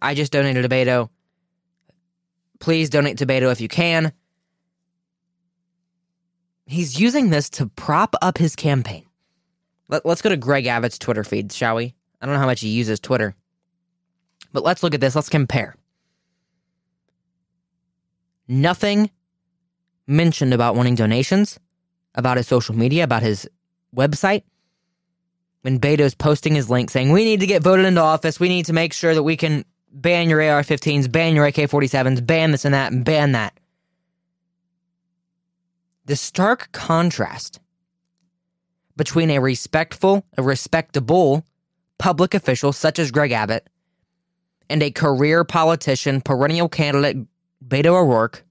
I 0.00 0.14
just 0.14 0.32
donated 0.32 0.62
to 0.62 0.68
Beto. 0.68 1.08
Please 2.60 2.90
donate 2.90 3.18
to 3.18 3.26
Beto 3.26 3.50
if 3.50 3.60
you 3.60 3.68
can. 3.68 4.12
He's 6.66 7.00
using 7.00 7.30
this 7.30 7.50
to 7.50 7.66
prop 7.66 8.14
up 8.22 8.38
his 8.38 8.56
campaign. 8.56 9.04
Let, 9.88 10.06
us 10.06 10.22
go 10.22 10.30
to 10.30 10.36
Greg 10.36 10.66
Abbott's 10.66 10.98
Twitter 10.98 11.24
feed, 11.24 11.52
shall 11.52 11.76
we? 11.76 11.94
I 12.20 12.26
don't 12.26 12.34
know 12.34 12.40
how 12.40 12.46
much 12.46 12.60
he 12.60 12.68
uses 12.68 13.00
Twitter. 13.00 13.34
But 14.52 14.64
let's 14.64 14.82
look 14.82 14.94
at 14.94 15.00
this. 15.00 15.14
Let's 15.14 15.28
compare. 15.28 15.76
Nothing 18.48 19.10
mentioned 20.06 20.54
about 20.54 20.76
wanting 20.76 20.94
donations, 20.94 21.58
about 22.14 22.36
his 22.36 22.46
social 22.46 22.74
media, 22.74 23.04
about 23.04 23.22
his 23.22 23.48
website. 23.94 24.42
When 25.62 25.78
Beto's 25.78 26.14
posting 26.14 26.54
his 26.54 26.68
link 26.68 26.90
saying, 26.90 27.12
We 27.12 27.24
need 27.24 27.40
to 27.40 27.46
get 27.46 27.62
voted 27.62 27.86
into 27.86 28.00
office. 28.00 28.40
We 28.40 28.48
need 28.48 28.66
to 28.66 28.72
make 28.72 28.92
sure 28.92 29.14
that 29.14 29.22
we 29.22 29.36
can 29.36 29.64
ban 29.92 30.28
your 30.28 30.42
AR 30.42 30.62
15s, 30.62 31.10
ban 31.10 31.36
your 31.36 31.46
AK 31.46 31.54
47s, 31.54 32.26
ban 32.26 32.50
this 32.50 32.64
and 32.64 32.74
that, 32.74 32.92
and 32.92 33.04
ban 33.04 33.32
that. 33.32 33.56
The 36.04 36.16
stark 36.16 36.72
contrast 36.72 37.60
between 38.96 39.30
a 39.30 39.38
respectful, 39.38 40.24
a 40.36 40.42
respectable 40.42 41.44
public 41.98 42.34
official 42.34 42.72
such 42.72 42.98
as 42.98 43.10
Greg 43.10 43.30
Abbott 43.32 43.68
and 44.68 44.82
a 44.82 44.90
career 44.90 45.44
politician, 45.44 46.20
perennial 46.20 46.68
candidate 46.68 47.26
Beto 47.66 48.00
O'Rourke 48.00 48.44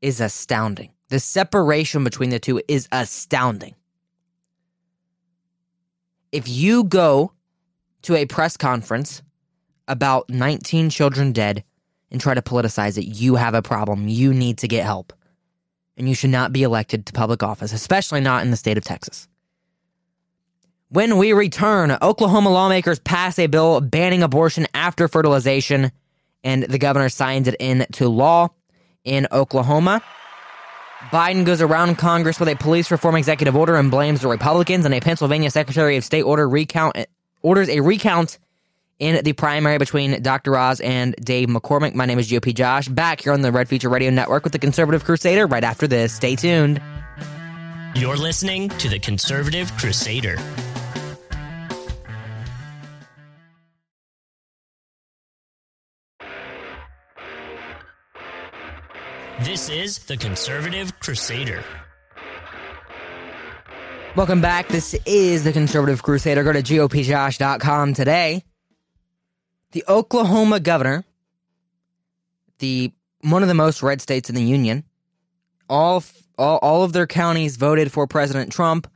is 0.00 0.20
astounding. 0.20 0.90
The 1.08 1.18
separation 1.18 2.04
between 2.04 2.30
the 2.30 2.38
two 2.38 2.62
is 2.68 2.86
astounding. 2.92 3.74
If 6.30 6.46
you 6.48 6.84
go 6.84 7.32
to 8.02 8.14
a 8.14 8.26
press 8.26 8.56
conference 8.56 9.22
about 9.88 10.28
19 10.28 10.90
children 10.90 11.32
dead 11.32 11.64
and 12.10 12.20
try 12.20 12.34
to 12.34 12.42
politicize 12.42 12.98
it, 12.98 13.06
you 13.06 13.36
have 13.36 13.54
a 13.54 13.62
problem. 13.62 14.06
You 14.06 14.32
need 14.32 14.58
to 14.58 14.68
get 14.68 14.84
help. 14.84 15.12
And 15.98 16.08
you 16.08 16.14
should 16.14 16.30
not 16.30 16.52
be 16.52 16.62
elected 16.62 17.06
to 17.06 17.12
public 17.12 17.42
office, 17.42 17.72
especially 17.72 18.20
not 18.20 18.44
in 18.44 18.52
the 18.52 18.56
state 18.56 18.78
of 18.78 18.84
Texas. 18.84 19.28
When 20.90 21.18
we 21.18 21.32
return, 21.34 21.98
Oklahoma 22.00 22.50
lawmakers 22.50 22.98
pass 23.00 23.38
a 23.38 23.48
bill 23.48 23.80
banning 23.80 24.22
abortion 24.22 24.66
after 24.72 25.08
fertilization, 25.08 25.90
and 26.42 26.62
the 26.62 26.78
governor 26.78 27.08
signs 27.10 27.48
it 27.48 27.56
into 27.56 28.08
law 28.08 28.48
in 29.04 29.26
Oklahoma. 29.32 30.00
Biden 31.10 31.44
goes 31.44 31.60
around 31.60 31.96
Congress 31.96 32.40
with 32.40 32.48
a 32.48 32.56
police 32.56 32.90
reform 32.90 33.16
executive 33.16 33.54
order 33.54 33.76
and 33.76 33.90
blames 33.90 34.22
the 34.22 34.28
Republicans, 34.28 34.84
and 34.84 34.94
a 34.94 35.00
Pennsylvania 35.00 35.50
Secretary 35.50 35.96
of 35.96 36.04
State 36.04 36.22
order 36.22 36.48
recount 36.48 36.96
orders 37.42 37.68
a 37.68 37.80
recount 37.80 38.38
in 38.98 39.22
the 39.24 39.32
primary 39.32 39.78
between 39.78 40.22
Dr. 40.22 40.56
Oz 40.56 40.80
and 40.80 41.14
Dave 41.22 41.48
McCormick. 41.48 41.94
My 41.94 42.06
name 42.06 42.18
is 42.18 42.30
GOP 42.30 42.54
Josh, 42.54 42.88
back 42.88 43.20
here 43.20 43.32
on 43.32 43.42
the 43.42 43.52
Red 43.52 43.68
Future 43.68 43.88
Radio 43.88 44.10
Network 44.10 44.44
with 44.44 44.52
the 44.52 44.58
Conservative 44.58 45.04
Crusader 45.04 45.46
right 45.46 45.64
after 45.64 45.86
this. 45.86 46.12
Stay 46.12 46.36
tuned. 46.36 46.80
You're 47.94 48.16
listening 48.16 48.68
to 48.70 48.88
the 48.88 48.98
Conservative 48.98 49.72
Crusader. 49.76 50.36
This 59.40 59.68
is 59.68 60.00
the 60.00 60.16
Conservative 60.16 60.98
Crusader. 60.98 61.64
Welcome 64.16 64.40
back. 64.40 64.66
This 64.66 64.94
is 65.06 65.44
the 65.44 65.52
Conservative 65.52 66.02
Crusader. 66.02 66.42
Go 66.42 66.52
to 66.52 66.62
GOPJosh.com 66.62 67.94
today. 67.94 68.42
The 69.72 69.84
Oklahoma 69.88 70.60
governor, 70.60 71.04
the 72.58 72.92
one 73.20 73.42
of 73.42 73.48
the 73.48 73.54
most 73.54 73.82
red 73.82 74.00
states 74.00 74.28
in 74.28 74.34
the 74.34 74.42
union, 74.42 74.84
all, 75.68 76.02
all, 76.38 76.58
all 76.58 76.82
of 76.84 76.92
their 76.92 77.06
counties 77.06 77.56
voted 77.56 77.92
for 77.92 78.06
President 78.06 78.52
Trump. 78.52 78.90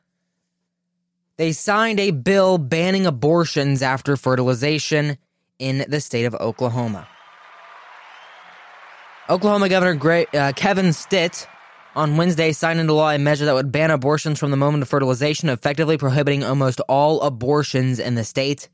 They 1.36 1.52
signed 1.52 2.00
a 2.00 2.10
bill 2.10 2.58
banning 2.58 3.06
abortions 3.06 3.82
after 3.82 4.16
fertilization 4.16 5.18
in 5.58 5.84
the 5.88 6.00
state 6.00 6.24
of 6.24 6.34
Oklahoma. 6.36 7.06
Oklahoma 9.28 9.68
Governor 9.68 10.26
uh, 10.34 10.52
Kevin 10.54 10.92
Stitt 10.92 11.46
on 11.94 12.16
Wednesday 12.16 12.52
signed 12.52 12.80
into 12.80 12.92
law 12.92 13.10
a 13.10 13.18
measure 13.18 13.44
that 13.44 13.54
would 13.54 13.72
ban 13.72 13.90
abortions 13.90 14.38
from 14.38 14.50
the 14.50 14.56
moment 14.56 14.82
of 14.82 14.88
fertilization, 14.88 15.48
effectively 15.48 15.98
prohibiting 15.98 16.42
almost 16.42 16.80
all 16.88 17.20
abortions 17.20 17.98
in 17.98 18.14
the 18.14 18.24
state. 18.24 18.68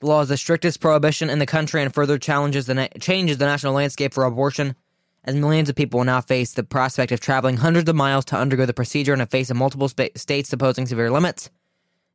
The 0.00 0.06
law 0.06 0.20
is 0.20 0.28
the 0.28 0.36
strictest 0.36 0.80
prohibition 0.80 1.30
in 1.30 1.38
the 1.38 1.46
country 1.46 1.82
and 1.82 1.92
further 1.94 2.18
challenges 2.18 2.66
the 2.66 2.74
na- 2.74 2.88
changes 3.00 3.38
the 3.38 3.46
national 3.46 3.72
landscape 3.72 4.12
for 4.12 4.24
abortion, 4.24 4.76
as 5.24 5.34
millions 5.34 5.68
of 5.68 5.76
people 5.76 5.98
will 5.98 6.04
now 6.04 6.20
face 6.20 6.52
the 6.52 6.64
prospect 6.64 7.12
of 7.12 7.20
traveling 7.20 7.56
hundreds 7.56 7.88
of 7.88 7.96
miles 7.96 8.24
to 8.26 8.36
undergo 8.36 8.66
the 8.66 8.74
procedure 8.74 9.14
in 9.14 9.18
the 9.20 9.26
face 9.26 9.50
of 9.50 9.56
multiple 9.56 9.88
states 9.88 10.52
imposing 10.52 10.86
severe 10.86 11.10
limits. 11.10 11.50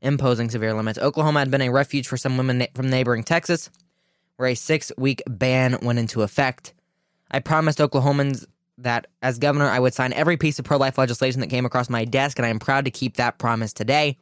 Imposing 0.02 0.50
severe 0.50 0.74
limits. 0.74 1.00
Oklahoma 1.00 1.40
had 1.40 1.52
been 1.52 1.62
a 1.62 1.70
refuge 1.70 2.08
for 2.08 2.18
some 2.18 2.38
women 2.38 2.60
na- 2.60 2.66
from 2.76 2.90
neighboring 2.90 3.24
Texas, 3.24 3.70
where 4.38 4.50
a 4.50 4.56
six-week 4.56 5.24
ban 5.28 5.78
went 5.82 6.00
into 6.00 6.22
effect. 6.22 6.74
I 7.32 7.40
promised 7.40 7.80
Oklahomans 7.80 8.46
that 8.78 9.08
as 9.22 9.38
governor, 9.40 9.68
I 9.68 9.80
would 9.80 9.94
sign 9.94 10.14
every 10.14 10.38
piece 10.38 10.60
of 10.60 10.66
pro 10.66 10.78
life 10.78 10.98
legislation 10.98 11.42
that 11.42 11.48
came 11.48 11.66
across 11.66 11.90
my 11.90 12.06
desk, 12.06 12.38
and 12.38 12.46
I 12.46 12.50
am 12.50 12.60
proud 12.60 12.86
to 12.86 12.92
keep 12.92 13.18
that 13.18 13.38
promise 13.38 13.74
today. 13.74 14.18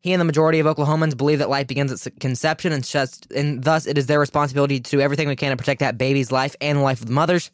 He 0.00 0.12
and 0.12 0.20
the 0.20 0.24
majority 0.24 0.60
of 0.60 0.66
Oklahomans 0.66 1.16
believe 1.16 1.40
that 1.40 1.50
life 1.50 1.66
begins 1.66 2.06
at 2.06 2.18
conception, 2.20 2.72
and, 2.72 2.82
just, 2.82 3.30
and 3.32 3.62
thus 3.62 3.86
it 3.86 3.98
is 3.98 4.06
their 4.06 4.18
responsibility 4.18 4.80
to 4.80 4.90
do 4.90 5.00
everything 5.00 5.28
we 5.28 5.36
can 5.36 5.50
to 5.50 5.56
protect 5.56 5.80
that 5.80 5.98
baby's 5.98 6.32
life 6.32 6.56
and 6.60 6.78
the 6.78 6.82
life 6.82 7.00
of 7.00 7.06
the 7.06 7.12
mothers. 7.12 7.50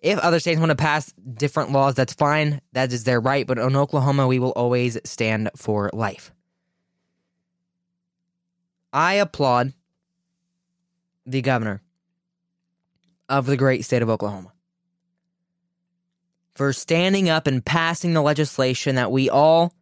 If 0.00 0.18
other 0.18 0.38
states 0.38 0.60
want 0.60 0.68
to 0.68 0.76
pass 0.76 1.12
different 1.12 1.72
laws, 1.72 1.94
that's 1.94 2.12
fine. 2.12 2.60
That 2.72 2.92
is 2.92 3.04
their 3.04 3.20
right. 3.20 3.46
But 3.46 3.58
in 3.58 3.74
Oklahoma, 3.74 4.26
we 4.26 4.38
will 4.38 4.50
always 4.50 4.98
stand 5.04 5.48
for 5.56 5.88
life. 5.94 6.30
I 8.92 9.14
applaud 9.14 9.72
the 11.24 11.40
governor 11.40 11.80
of 13.30 13.46
the 13.46 13.56
great 13.56 13.86
state 13.86 14.02
of 14.02 14.10
Oklahoma 14.10 14.52
for 16.54 16.74
standing 16.74 17.30
up 17.30 17.46
and 17.46 17.64
passing 17.64 18.12
the 18.12 18.22
legislation 18.22 18.96
that 18.96 19.10
we 19.10 19.30
all, 19.30 19.72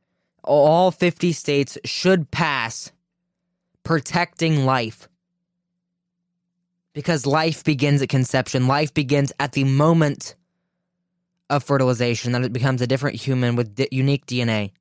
all 0.43 0.91
50 0.91 1.33
states 1.33 1.79
should 1.85 2.31
pass 2.31 2.93
protecting 3.85 4.65
life. 4.65 5.09
Because 6.93 7.25
life 7.25 7.65
begins 7.65 8.03
at 8.03 8.11
conception, 8.11 8.67
life 8.67 8.93
begins 8.93 9.33
at 9.41 9.53
the 9.53 9.65
moment 9.65 10.35
of 11.49 11.65
fertilization, 11.65 12.33
that 12.33 12.45
it 12.45 12.53
becomes 12.53 12.83
a 12.83 12.87
different 12.87 13.17
human 13.17 13.57
with 13.57 13.75
di- 13.75 13.89
unique 13.91 14.27
DNA 14.27 14.73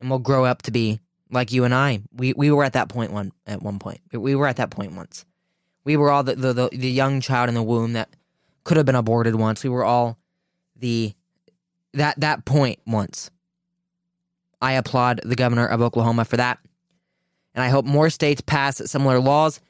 and 0.00 0.10
will 0.10 0.18
grow 0.18 0.44
up 0.44 0.62
to 0.62 0.70
be 0.70 1.00
like 1.30 1.52
you 1.52 1.64
and 1.64 1.74
I. 1.74 2.00
We, 2.12 2.32
we 2.34 2.50
were 2.50 2.64
at 2.64 2.74
that 2.74 2.88
point 2.88 3.12
one 3.12 3.32
at 3.46 3.62
one 3.62 3.78
point. 3.78 4.00
We 4.12 4.34
were 4.34 4.46
at 4.46 4.56
that 4.56 4.70
point 4.70 4.92
once. 4.92 5.24
We 5.84 5.96
were 5.96 6.10
all 6.10 6.22
the, 6.22 6.34
the, 6.34 6.52
the, 6.52 6.68
the 6.72 6.90
young 6.90 7.20
child 7.20 7.48
in 7.48 7.54
the 7.54 7.62
womb 7.62 7.94
that 7.94 8.10
could 8.64 8.76
have 8.76 8.86
been 8.86 8.94
aborted 8.94 9.34
once. 9.34 9.64
We 9.64 9.70
were 9.70 9.84
all 9.84 10.18
the 10.76 11.14
that 11.94 12.20
that 12.20 12.44
point 12.44 12.80
once. 12.86 13.30
I 14.62 14.72
applaud 14.72 15.20
the 15.24 15.36
governor 15.36 15.66
of 15.66 15.82
Oklahoma 15.82 16.24
for 16.24 16.38
that. 16.38 16.58
And 17.54 17.62
I 17.62 17.68
hope 17.68 17.84
more 17.84 18.08
states 18.08 18.40
pass 18.40 18.80
similar 18.90 19.18
laws. 19.18 19.60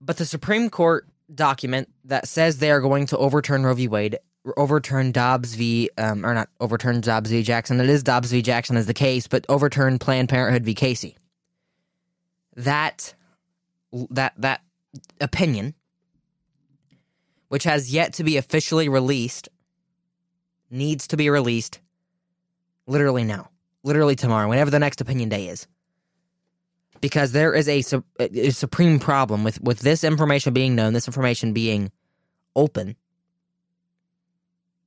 But 0.00 0.16
the 0.16 0.24
Supreme 0.24 0.70
Court 0.70 1.06
document 1.34 1.90
that 2.04 2.28
says 2.28 2.58
they 2.58 2.70
are 2.70 2.80
going 2.80 3.06
to 3.06 3.18
overturn 3.18 3.64
Roe 3.64 3.74
v. 3.74 3.88
Wade, 3.88 4.18
overturn 4.56 5.12
Dobbs 5.12 5.54
v. 5.54 5.90
Um, 5.98 6.24
or 6.24 6.34
not 6.34 6.48
overturn 6.60 7.00
Dobbs 7.00 7.30
v. 7.30 7.42
Jackson. 7.42 7.80
It 7.80 7.88
is 7.88 8.02
Dobbs 8.02 8.30
v. 8.30 8.42
Jackson 8.42 8.76
as 8.76 8.86
the 8.86 8.94
case, 8.94 9.26
but 9.26 9.44
overturn 9.48 9.98
Planned 9.98 10.28
Parenthood 10.28 10.64
v. 10.64 10.74
Casey. 10.74 11.16
That 12.56 13.14
that 14.10 14.34
that 14.38 14.60
opinion, 15.20 15.74
which 17.48 17.64
has 17.64 17.92
yet 17.92 18.12
to 18.14 18.24
be 18.24 18.36
officially 18.36 18.88
released, 18.88 19.48
needs 20.70 21.08
to 21.08 21.16
be 21.16 21.28
released 21.30 21.80
literally 22.86 23.24
now, 23.24 23.50
literally 23.84 24.16
tomorrow, 24.16 24.48
whenever 24.48 24.70
the 24.70 24.80
next 24.80 25.00
opinion 25.00 25.28
day 25.28 25.46
is 25.46 25.68
because 27.00 27.32
there 27.32 27.52
is 27.52 27.68
a, 27.68 27.82
a, 28.18 28.50
supreme 28.50 28.98
problem 28.98 29.44
with 29.44 29.60
with 29.60 29.80
this 29.80 30.02
information 30.02 30.54
being 30.54 30.74
known, 30.74 30.94
this 30.94 31.06
information 31.06 31.52
being 31.52 31.92
open, 32.56 32.96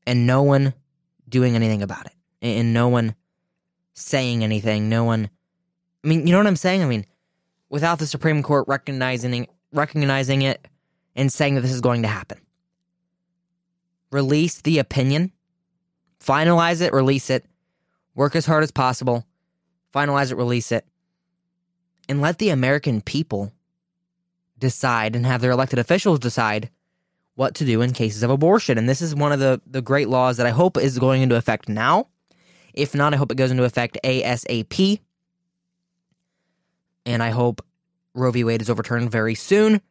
and 0.05 0.25
no 0.25 0.41
one 0.41 0.73
doing 1.29 1.55
anything 1.55 1.83
about 1.83 2.07
it, 2.07 2.13
and 2.41 2.73
no 2.73 2.87
one 2.87 3.15
saying 3.93 4.43
anything, 4.43 4.89
no 4.89 5.03
one. 5.03 5.29
I 6.03 6.07
mean, 6.07 6.25
you 6.25 6.31
know 6.31 6.39
what 6.39 6.47
I'm 6.47 6.55
saying? 6.55 6.81
I 6.81 6.87
mean, 6.87 7.05
without 7.69 7.99
the 7.99 8.07
Supreme 8.07 8.41
Court 8.41 8.65
recognizing 8.67 9.47
recognizing 9.71 10.41
it 10.41 10.67
and 11.15 11.31
saying 11.31 11.55
that 11.55 11.61
this 11.61 11.71
is 11.71 11.81
going 11.81 12.01
to 12.01 12.07
happen, 12.07 12.39
release 14.11 14.61
the 14.61 14.79
opinion, 14.79 15.31
finalize 16.19 16.81
it, 16.81 16.93
release 16.93 17.29
it, 17.29 17.45
work 18.17 18.35
as 18.35 18.45
hard 18.45 18.63
as 18.63 18.71
possible, 18.71 19.25
finalize 19.93 20.31
it, 20.31 20.35
release 20.35 20.73
it 20.73 20.85
and 22.09 22.21
let 22.21 22.37
the 22.37 22.49
American 22.49 23.01
people 23.01 23.53
decide 24.57 25.15
and 25.15 25.25
have 25.25 25.41
their 25.41 25.51
elected 25.51 25.79
officials 25.79 26.19
decide 26.19 26.69
what 27.35 27.53
to 27.55 27.65
do 27.65 27.81
in 27.81 27.93
cases 27.93 28.23
of 28.23 28.31
abortion. 28.31 28.77
And 28.77 28.89
this 28.89 29.01
is 29.01 29.13
one 29.13 29.31
of 29.31 29.39
the, 29.39 29.61
the 29.67 29.81
great 29.81 30.09
laws 30.09 30.37
that 30.37 30.47
I 30.47 30.51
hope 30.51 30.77
is 30.77 30.97
going 30.97 31.21
into 31.21 31.35
effect 31.35 31.69
now. 31.69 32.07
If 32.73 32.95
not, 32.95 33.13
I 33.13 33.17
hope 33.17 33.31
it 33.31 33.37
goes 33.37 33.51
into 33.51 33.63
effect 33.63 33.97
ASAP. 34.03 34.99
And 37.05 37.21
I 37.21 37.29
hope 37.29 37.63
Roe 38.15 38.31
v. 38.31 38.43
Wade 38.43 38.61
is 38.61 38.69
overturned 38.69 39.11
very 39.11 39.35
soon. 39.35 39.81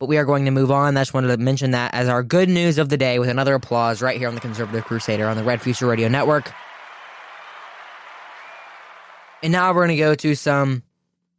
But 0.00 0.06
we 0.06 0.16
are 0.16 0.24
going 0.24 0.44
to 0.44 0.50
move 0.52 0.70
on. 0.70 0.96
I 0.96 1.00
just 1.00 1.14
wanted 1.14 1.28
to 1.28 1.36
mention 1.38 1.72
that 1.72 1.92
as 1.92 2.08
our 2.08 2.22
good 2.22 2.48
news 2.48 2.78
of 2.78 2.88
the 2.88 2.96
day 2.96 3.18
with 3.18 3.28
another 3.28 3.54
applause 3.54 4.00
right 4.00 4.16
here 4.16 4.28
on 4.28 4.34
the 4.34 4.40
Conservative 4.40 4.84
Crusader 4.84 5.26
on 5.26 5.36
the 5.36 5.42
Red 5.42 5.60
Future 5.60 5.86
Radio 5.86 6.08
Network. 6.08 6.52
And 9.42 9.52
now 9.52 9.72
we're 9.72 9.86
going 9.86 9.96
to 9.96 10.02
go 10.02 10.14
to 10.14 10.34
some 10.34 10.82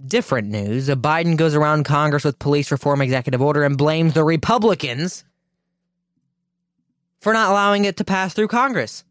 different 0.05 0.47
news, 0.47 0.89
uh, 0.89 0.95
Biden 0.95 1.37
goes 1.37 1.55
around 1.55 1.83
Congress 1.83 2.23
with 2.23 2.39
police 2.39 2.71
reform 2.71 3.01
executive 3.01 3.41
order 3.41 3.63
and 3.63 3.77
blames 3.77 4.13
the 4.13 4.23
Republicans 4.23 5.23
for 7.19 7.33
not 7.33 7.49
allowing 7.49 7.85
it 7.85 7.97
to 7.97 8.05
pass 8.05 8.33
through 8.33 8.47
Congress. 8.47 9.03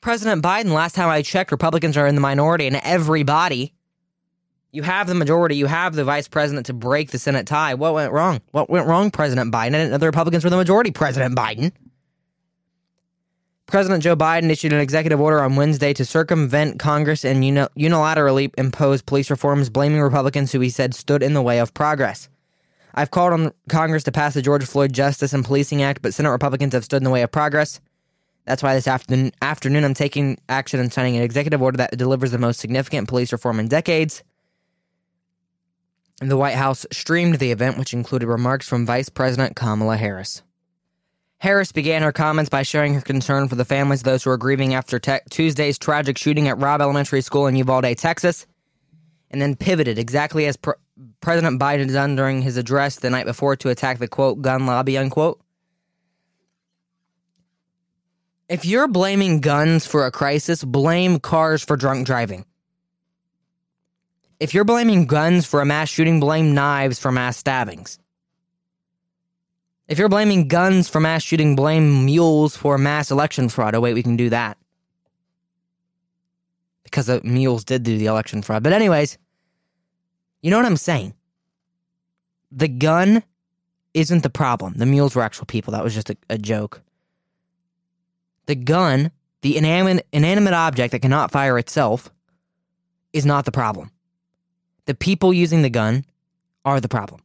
President 0.00 0.42
Biden, 0.42 0.72
last 0.72 0.94
time 0.94 1.08
I 1.08 1.22
checked, 1.22 1.52
Republicans 1.52 1.96
are 1.96 2.06
in 2.06 2.14
the 2.14 2.20
minority 2.20 2.66
in 2.66 2.76
every 2.76 3.22
body. 3.22 3.74
You 4.72 4.82
have 4.82 5.08
the 5.08 5.14
majority, 5.14 5.56
you 5.56 5.66
have 5.66 5.94
the 5.94 6.04
vice 6.04 6.28
president 6.28 6.66
to 6.66 6.72
break 6.72 7.10
the 7.10 7.18
Senate 7.18 7.46
tie. 7.46 7.74
What 7.74 7.94
went 7.94 8.12
wrong? 8.12 8.40
What 8.52 8.70
went 8.70 8.86
wrong, 8.86 9.10
President 9.10 9.52
Biden? 9.52 9.68
I 9.68 9.70
didn't 9.70 9.90
know 9.90 9.98
the 9.98 10.06
Republicans 10.06 10.44
were 10.44 10.50
the 10.50 10.56
majority, 10.56 10.90
President 10.90 11.36
Biden. 11.36 11.72
President 13.70 14.02
Joe 14.02 14.16
Biden 14.16 14.50
issued 14.50 14.72
an 14.72 14.80
executive 14.80 15.20
order 15.20 15.40
on 15.40 15.54
Wednesday 15.54 15.92
to 15.92 16.04
circumvent 16.04 16.80
Congress 16.80 17.24
and 17.24 17.42
unilaterally 17.42 18.52
impose 18.58 19.00
police 19.00 19.30
reforms, 19.30 19.70
blaming 19.70 20.00
Republicans 20.00 20.50
who 20.50 20.58
he 20.58 20.70
said 20.70 20.92
stood 20.92 21.22
in 21.22 21.34
the 21.34 21.42
way 21.42 21.60
of 21.60 21.72
progress. 21.72 22.28
I've 22.94 23.12
called 23.12 23.32
on 23.32 23.52
Congress 23.68 24.02
to 24.04 24.12
pass 24.12 24.34
the 24.34 24.42
George 24.42 24.64
Floyd 24.64 24.92
Justice 24.92 25.32
and 25.32 25.44
Policing 25.44 25.82
Act, 25.82 26.02
but 26.02 26.12
Senate 26.12 26.30
Republicans 26.30 26.72
have 26.72 26.84
stood 26.84 26.96
in 26.96 27.04
the 27.04 27.10
way 27.10 27.22
of 27.22 27.30
progress. 27.30 27.80
That's 28.44 28.60
why 28.60 28.74
this 28.74 28.88
afternoon, 28.88 29.30
afternoon 29.40 29.84
I'm 29.84 29.94
taking 29.94 30.38
action 30.48 30.80
and 30.80 30.92
signing 30.92 31.16
an 31.16 31.22
executive 31.22 31.62
order 31.62 31.76
that 31.76 31.96
delivers 31.96 32.32
the 32.32 32.38
most 32.38 32.58
significant 32.58 33.06
police 33.06 33.30
reform 33.30 33.60
in 33.60 33.68
decades. 33.68 34.24
The 36.20 36.36
White 36.36 36.56
House 36.56 36.84
streamed 36.90 37.38
the 37.38 37.52
event, 37.52 37.78
which 37.78 37.94
included 37.94 38.26
remarks 38.26 38.68
from 38.68 38.84
Vice 38.84 39.08
President 39.08 39.54
Kamala 39.54 39.96
Harris. 39.96 40.42
Harris 41.40 41.72
began 41.72 42.02
her 42.02 42.12
comments 42.12 42.50
by 42.50 42.62
sharing 42.62 42.92
her 42.92 43.00
concern 43.00 43.48
for 43.48 43.54
the 43.54 43.64
families 43.64 44.00
of 44.00 44.04
those 44.04 44.22
who 44.22 44.30
are 44.30 44.36
grieving 44.36 44.74
after 44.74 44.98
te- 44.98 45.20
Tuesday's 45.30 45.78
tragic 45.78 46.18
shooting 46.18 46.48
at 46.48 46.58
Robb 46.58 46.82
Elementary 46.82 47.22
School 47.22 47.46
in 47.46 47.56
Uvalde, 47.56 47.96
Texas, 47.96 48.46
and 49.30 49.40
then 49.40 49.56
pivoted 49.56 49.98
exactly 49.98 50.44
as 50.44 50.58
Pre- 50.58 50.74
President 51.22 51.58
Biden 51.58 51.90
done 51.90 52.14
during 52.14 52.42
his 52.42 52.58
address 52.58 52.96
the 52.96 53.08
night 53.08 53.24
before 53.24 53.56
to 53.56 53.70
attack 53.70 53.98
the 53.98 54.06
quote 54.06 54.42
gun 54.42 54.66
lobby 54.66 54.98
unquote. 54.98 55.40
If 58.50 58.66
you're 58.66 58.88
blaming 58.88 59.40
guns 59.40 59.86
for 59.86 60.04
a 60.04 60.10
crisis, 60.10 60.62
blame 60.62 61.20
cars 61.20 61.64
for 61.64 61.76
drunk 61.76 62.06
driving. 62.06 62.44
If 64.40 64.52
you're 64.52 64.64
blaming 64.64 65.06
guns 65.06 65.46
for 65.46 65.62
a 65.62 65.66
mass 65.66 65.88
shooting, 65.88 66.20
blame 66.20 66.52
knives 66.52 66.98
for 66.98 67.10
mass 67.10 67.38
stabbings. 67.38 67.98
If 69.90 69.98
you're 69.98 70.08
blaming 70.08 70.46
guns 70.46 70.88
for 70.88 71.00
mass 71.00 71.20
shooting, 71.24 71.56
blame 71.56 72.04
mules 72.04 72.56
for 72.56 72.78
mass 72.78 73.10
election 73.10 73.48
fraud. 73.48 73.74
Oh, 73.74 73.80
wait, 73.80 73.94
we 73.94 74.04
can 74.04 74.16
do 74.16 74.30
that. 74.30 74.56
Because 76.84 77.06
the 77.06 77.20
mules 77.24 77.64
did 77.64 77.82
do 77.82 77.98
the 77.98 78.06
election 78.06 78.40
fraud. 78.42 78.62
But, 78.62 78.72
anyways, 78.72 79.18
you 80.42 80.50
know 80.52 80.58
what 80.58 80.66
I'm 80.66 80.76
saying? 80.76 81.14
The 82.52 82.68
gun 82.68 83.24
isn't 83.92 84.22
the 84.22 84.30
problem. 84.30 84.74
The 84.76 84.86
mules 84.86 85.16
were 85.16 85.22
actual 85.22 85.46
people. 85.46 85.72
That 85.72 85.82
was 85.82 85.92
just 85.92 86.08
a, 86.08 86.16
a 86.30 86.38
joke. 86.38 86.82
The 88.46 88.54
gun, 88.54 89.10
the 89.42 89.56
inanimate, 89.56 90.06
inanimate 90.12 90.54
object 90.54 90.92
that 90.92 91.02
cannot 91.02 91.32
fire 91.32 91.58
itself, 91.58 92.12
is 93.12 93.26
not 93.26 93.44
the 93.44 93.50
problem. 93.50 93.90
The 94.86 94.94
people 94.94 95.34
using 95.34 95.62
the 95.62 95.70
gun 95.70 96.04
are 96.64 96.80
the 96.80 96.88
problem. 96.88 97.22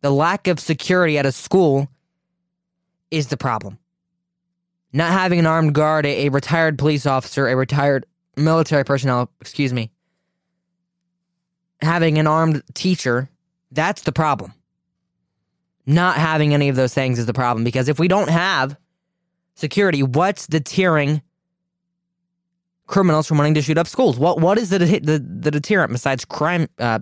The 0.00 0.10
lack 0.10 0.46
of 0.46 0.60
security 0.60 1.18
at 1.18 1.26
a 1.26 1.32
school 1.32 1.88
is 3.10 3.28
the 3.28 3.36
problem. 3.36 3.78
Not 4.92 5.10
having 5.10 5.38
an 5.38 5.46
armed 5.46 5.74
guard, 5.74 6.06
a, 6.06 6.26
a 6.26 6.28
retired 6.30 6.78
police 6.78 7.04
officer, 7.04 7.48
a 7.48 7.56
retired 7.56 8.06
military 8.36 8.84
personnel, 8.84 9.30
excuse 9.40 9.72
me, 9.72 9.90
having 11.80 12.18
an 12.18 12.26
armed 12.26 12.62
teacher, 12.74 13.28
that's 13.72 14.02
the 14.02 14.12
problem. 14.12 14.54
Not 15.86 16.16
having 16.16 16.54
any 16.54 16.68
of 16.68 16.76
those 16.76 16.94
things 16.94 17.18
is 17.18 17.26
the 17.26 17.34
problem 17.34 17.64
because 17.64 17.88
if 17.88 17.98
we 17.98 18.08
don't 18.08 18.28
have 18.28 18.76
security, 19.54 20.02
what's 20.02 20.46
deterring 20.46 21.22
criminals 22.86 23.26
from 23.26 23.38
wanting 23.38 23.54
to 23.54 23.62
shoot 23.62 23.78
up 23.78 23.86
schools? 23.86 24.18
What 24.18 24.40
what 24.40 24.58
is 24.58 24.68
the 24.70 24.78
the, 24.78 25.18
the 25.18 25.50
deterrent 25.50 25.90
besides 25.92 26.24
crime? 26.24 26.68
Uh, 26.78 27.00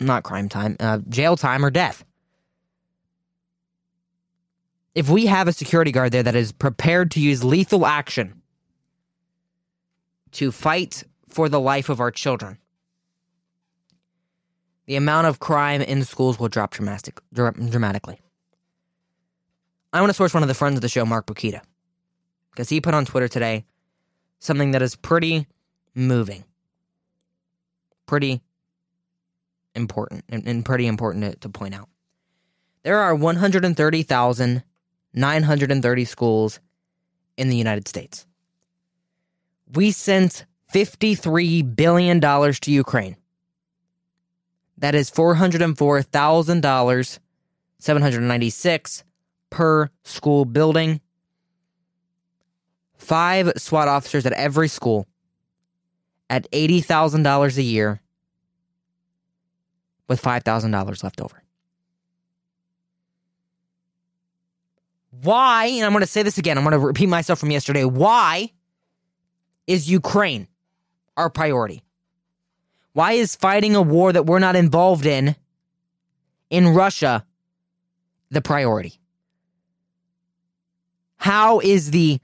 not 0.00 0.22
crime 0.22 0.48
time, 0.48 0.76
uh, 0.80 0.98
jail 1.08 1.36
time 1.36 1.64
or 1.64 1.70
death 1.70 2.04
if 4.94 5.08
we 5.08 5.26
have 5.26 5.48
a 5.48 5.52
security 5.52 5.92
guard 5.92 6.12
there 6.12 6.22
that 6.22 6.34
is 6.34 6.52
prepared 6.52 7.10
to 7.12 7.20
use 7.20 7.44
lethal 7.44 7.86
action 7.86 8.42
to 10.32 10.50
fight 10.50 11.04
for 11.28 11.48
the 11.48 11.60
life 11.60 11.88
of 11.88 12.00
our 12.00 12.10
children, 12.10 12.58
the 14.86 14.96
amount 14.96 15.26
of 15.26 15.38
crime 15.38 15.82
in 15.82 16.04
schools 16.04 16.38
will 16.38 16.48
drop 16.48 16.72
dramatic, 16.72 17.20
dramatically. 17.32 18.20
I 19.92 20.00
want 20.00 20.10
to 20.10 20.14
source 20.14 20.34
one 20.34 20.42
of 20.42 20.48
the 20.48 20.54
friends 20.54 20.76
of 20.76 20.82
the 20.82 20.88
show, 20.88 21.04
Mark 21.04 21.26
Bukita, 21.26 21.60
because 22.50 22.68
he 22.68 22.80
put 22.80 22.94
on 22.94 23.04
Twitter 23.04 23.28
today 23.28 23.64
something 24.38 24.70
that 24.72 24.82
is 24.82 24.96
pretty 24.96 25.46
moving, 25.94 26.44
pretty 28.06 28.42
important, 29.74 30.24
and, 30.28 30.46
and 30.46 30.64
pretty 30.64 30.86
important 30.86 31.24
to, 31.24 31.36
to 31.40 31.48
point 31.48 31.74
out. 31.74 31.88
There 32.82 32.98
are 32.98 33.14
130,000 33.14 34.62
930 35.18 36.04
schools 36.04 36.60
in 37.36 37.48
the 37.48 37.56
United 37.56 37.88
States. 37.88 38.26
We 39.74 39.90
sent 39.90 40.46
$53 40.72 41.76
billion 41.76 42.20
to 42.20 42.70
Ukraine. 42.70 43.16
That 44.78 44.94
is 44.94 45.10
$404,000, 45.10 47.18
796 47.78 49.04
per 49.50 49.90
school 50.04 50.44
building. 50.44 51.00
Five 52.96 53.52
SWAT 53.56 53.88
officers 53.88 54.24
at 54.26 54.32
every 54.34 54.68
school 54.68 55.08
at 56.30 56.48
$80,000 56.52 57.56
a 57.56 57.62
year 57.62 58.00
with 60.08 60.22
$5,000 60.22 61.02
left 61.02 61.20
over. 61.20 61.42
Why, 65.22 65.66
and 65.66 65.84
I'm 65.84 65.92
going 65.92 66.02
to 66.02 66.06
say 66.06 66.22
this 66.22 66.38
again, 66.38 66.58
I'm 66.58 66.64
going 66.64 66.72
to 66.72 66.78
repeat 66.78 67.08
myself 67.08 67.38
from 67.38 67.50
yesterday. 67.50 67.84
Why 67.84 68.52
is 69.66 69.90
Ukraine 69.90 70.48
our 71.16 71.28
priority? 71.30 71.82
Why 72.92 73.12
is 73.12 73.36
fighting 73.36 73.74
a 73.74 73.82
war 73.82 74.12
that 74.12 74.26
we're 74.26 74.38
not 74.38 74.56
involved 74.56 75.06
in 75.06 75.36
in 76.50 76.68
Russia 76.68 77.24
the 78.30 78.40
priority? 78.40 78.98
How 81.16 81.60
is 81.60 81.90
the 81.90 82.20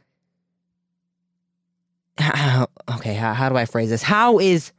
how, 2.18 2.68
okay, 2.96 3.14
how, 3.14 3.34
how 3.34 3.48
do 3.48 3.56
I 3.56 3.66
phrase 3.66 3.90
this? 3.90 4.02
How 4.02 4.38
is 4.38 4.72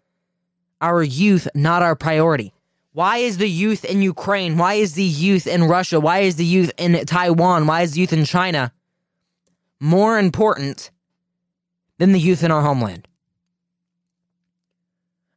our 0.82 1.04
youth 1.04 1.47
not 1.54 1.82
our 1.82 1.95
priority? 1.95 2.54
Why 2.96 3.18
is 3.18 3.40
the 3.40 3.50
youth 3.50 3.84
in 3.84 4.02
Ukraine? 4.02 4.58
Why 4.58 4.76
is 4.76 4.94
the 4.94 5.04
youth 5.04 5.48
in 5.48 5.66
Russia? 5.66 6.00
Why 6.00 6.20
is 6.20 6.38
the 6.38 6.46
youth 6.46 6.72
in 6.78 7.06
Taiwan? 7.06 7.68
Why 7.68 7.82
is 7.82 7.92
the 7.92 8.00
youth 8.00 8.14
in 8.14 8.24
China 8.24 8.72
more 9.82 10.18
important 10.18 10.92
than 11.98 12.14
the 12.14 12.22
youth 12.22 12.42
in 12.42 12.52
our 12.52 12.62
homeland? 12.62 13.06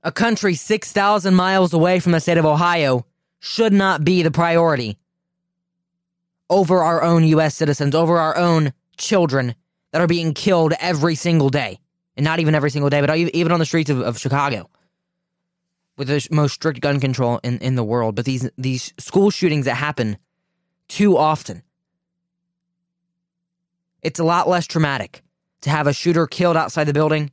A 0.05 0.12
country 0.12 0.55
6,000 0.55 1.35
miles 1.35 1.73
away 1.73 1.99
from 1.99 2.12
the 2.12 2.21
state 2.21 2.38
of 2.38 2.47
Ohio 2.47 3.05
should 3.40 3.73
not 3.73 4.05
be 4.05 4.23
the 4.23 4.31
priority 4.31 4.97
over 6.49 6.85
our 6.85 7.03
own 7.03 7.25
U.S. 7.25 7.57
citizens, 7.57 7.92
over 7.92 8.18
our 8.18 8.37
own 8.37 8.73
children 8.99 9.57
that 9.90 10.01
are 10.01 10.07
being 10.07 10.33
killed 10.33 10.75
every 10.79 11.16
single 11.16 11.51
day. 11.51 11.81
And 12.16 12.23
not 12.23 12.38
even 12.38 12.55
every 12.55 12.71
single 12.71 12.88
day, 12.88 13.01
but 13.01 13.16
even 13.16 13.51
on 13.51 13.59
the 13.59 13.66
streets 13.66 13.90
of, 13.90 14.01
of 14.01 14.16
Chicago 14.16 14.71
with 15.98 16.08
the 16.08 16.26
most 16.30 16.54
strict 16.54 16.80
gun 16.80 17.00
control 17.00 17.40
in, 17.42 17.58
in 17.58 17.74
the 17.74 17.84
world. 17.84 18.14
But 18.14 18.24
these, 18.24 18.48
these 18.56 18.94
school 18.98 19.30
shootings 19.30 19.66
that 19.66 19.74
happen 19.74 20.16
too 20.87 21.18
often, 21.18 21.62
it's 24.00 24.20
a 24.20 24.24
lot 24.24 24.48
less 24.48 24.66
traumatic 24.66 25.22
to 25.62 25.70
have 25.70 25.88
a 25.88 25.92
shooter 25.92 26.26
killed 26.26 26.56
outside 26.56 26.84
the 26.84 26.92
building 26.92 27.32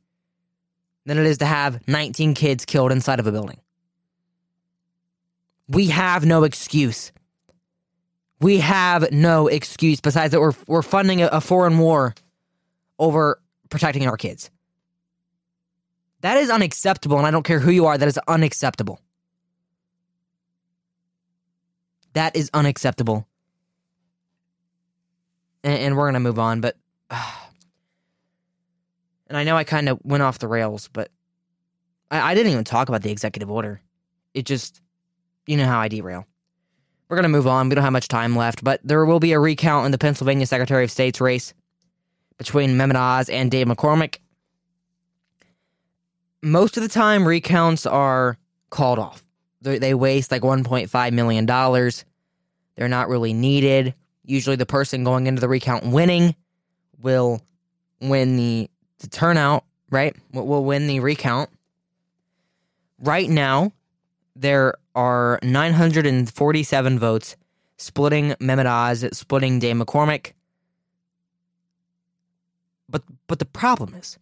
than 1.06 1.20
it 1.20 1.28
is 1.28 1.38
to 1.38 1.46
have 1.46 1.88
19 1.88 2.34
kids 2.34 2.66
killed 2.66 2.92
inside 2.92 3.20
of 3.20 3.28
a 3.28 3.32
building. 3.32 3.60
We 5.68 5.88
have 5.88 6.26
no 6.26 6.44
excuse. 6.44 7.12
We 8.42 8.58
have 8.58 9.12
no 9.12 9.48
excuse 9.48 10.02
besides 10.02 10.32
that 10.32 10.42
we're, 10.42 10.54
we're 10.68 10.82
funding 10.82 11.22
a, 11.22 11.28
a 11.28 11.42
foreign 11.42 11.78
war 11.78 12.16
over 12.98 13.40
protecting 13.70 14.08
our 14.08 14.18
kids. 14.18 14.50
That 16.26 16.38
is 16.38 16.50
unacceptable, 16.50 17.20
and 17.20 17.28
I 17.28 17.30
don't 17.30 17.44
care 17.44 17.60
who 17.60 17.70
you 17.70 17.86
are, 17.86 18.00
that 18.00 18.08
is 18.08 18.20
unacceptable. 18.28 19.00
That 22.14 22.36
is 22.36 22.50
unacceptable. 22.52 23.28
And, 25.64 25.78
and 25.78 25.96
we're 25.96 26.06
going 26.06 26.16
to 26.16 26.20
move 26.20 26.40
on, 26.40 26.62
but. 26.62 26.78
Uh, 27.12 27.32
and 29.28 29.38
I 29.38 29.44
know 29.44 29.56
I 29.56 29.64
kind 29.64 29.88
of 29.88 30.00
went 30.04 30.24
off 30.24 30.40
the 30.40 30.48
rails, 30.48 30.90
but 30.92 31.12
I, 32.10 32.32
I 32.32 32.34
didn't 32.34 32.54
even 32.54 32.64
talk 32.64 32.90
about 32.90 33.04
the 33.04 33.12
executive 33.12 33.52
order. 33.52 33.80
It 34.34 34.48
just, 34.48 34.82
you 35.46 35.58
know 35.58 35.66
how 35.66 35.80
I 35.80 35.90
derail. 35.90 36.26
We're 37.08 37.18
going 37.18 37.22
to 37.26 37.30
move 37.30 37.46
on. 37.46 37.70
We 37.70 37.76
don't 37.76 37.84
have 37.84 37.94
much 37.94 38.08
time 38.08 38.36
left, 38.36 38.64
but 38.64 38.82
there 38.84 39.06
will 39.06 39.20
be 39.20 39.34
a 39.34 39.40
recount 39.40 39.86
in 39.86 39.92
the 39.92 40.00
Pennsylvania 40.00 40.48
Secretary 40.48 40.84
of 40.84 40.90
State's 40.90 41.22
race 41.22 41.54
between 42.40 42.72
Mehmet 42.72 42.96
Oz 42.96 43.30
and 43.30 43.52
Dave 43.52 43.68
McCormick. 43.68 44.18
Most 46.42 46.78
of 46.78 46.84
the 46.84 46.90
time, 46.90 47.28
recounts 47.28 47.86
are 47.86 48.38
called 48.70 49.00
off. 49.00 49.24
They, 49.62 49.80
they 49.80 49.94
waste 49.94 50.32
like 50.32 50.42
$1.5 50.42 51.12
million. 51.14 51.46
They're 51.46 52.88
not 52.88 53.10
really 53.10 53.34
needed. 53.34 53.96
Usually, 54.24 54.56
the 54.56 54.66
person 54.66 55.04
going 55.04 55.28
into 55.28 55.42
the 55.42 55.48
recount 55.48 55.86
winning 55.86 56.36
will 57.00 57.42
win 58.02 58.38
the, 58.38 58.70
the 59.00 59.08
turnout, 59.08 59.64
right? 59.90 60.16
Will 60.32 60.64
win 60.64 60.88
the 60.88 61.00
recount. 61.00 61.50
Right 63.00 63.30
now, 63.30 63.72
there 64.36 64.76
are 64.94 65.40
947 65.44 67.00
votes 67.00 67.36
splitting 67.78 68.32
Mehmet 68.40 68.66
Oz, 68.66 69.06
splitting 69.18 69.60
Dave 69.60 69.76
McCormick. 69.76 70.34
But 72.90 73.04
but 73.28 73.40
the 73.40 73.46
problem 73.46 73.96
is 73.96 74.18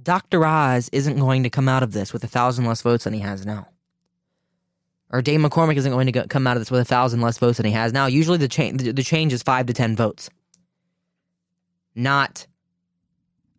Dr. 0.00 0.44
Oz 0.44 0.88
isn't 0.92 1.18
going 1.18 1.42
to 1.42 1.50
come 1.50 1.68
out 1.68 1.82
of 1.82 1.92
this 1.92 2.12
with 2.12 2.24
a 2.24 2.28
thousand 2.28 2.64
less 2.64 2.82
votes 2.82 3.04
than 3.04 3.12
he 3.12 3.20
has 3.20 3.44
now. 3.44 3.68
Or 5.10 5.20
Dave 5.20 5.40
McCormick 5.40 5.76
isn't 5.76 5.92
going 5.92 6.10
to 6.10 6.26
come 6.28 6.46
out 6.46 6.56
of 6.56 6.62
this 6.62 6.70
with 6.70 6.80
a 6.80 6.84
thousand 6.86 7.20
less 7.20 7.36
votes 7.38 7.58
than 7.58 7.66
he 7.66 7.72
has 7.72 7.92
now. 7.92 8.06
Usually 8.06 8.38
the, 8.38 8.48
cha- 8.48 8.72
the, 8.72 8.92
the 8.92 9.02
change 9.02 9.32
is 9.32 9.42
five 9.42 9.66
to 9.66 9.74
ten 9.74 9.94
votes, 9.94 10.30
not 11.94 12.46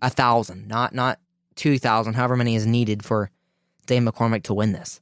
a 0.02 0.10
thousand, 0.10 0.68
not 0.68 0.96
not 0.96 1.20
two 1.56 1.78
thousand, 1.78 2.16
however 2.16 2.36
many 2.36 2.56
is 2.56 2.66
needed 2.66 3.06
for 3.06 3.30
Dave 3.86 4.02
McCormick 4.02 4.44
to 4.44 4.54
win 4.56 4.72
this. 4.72 5.00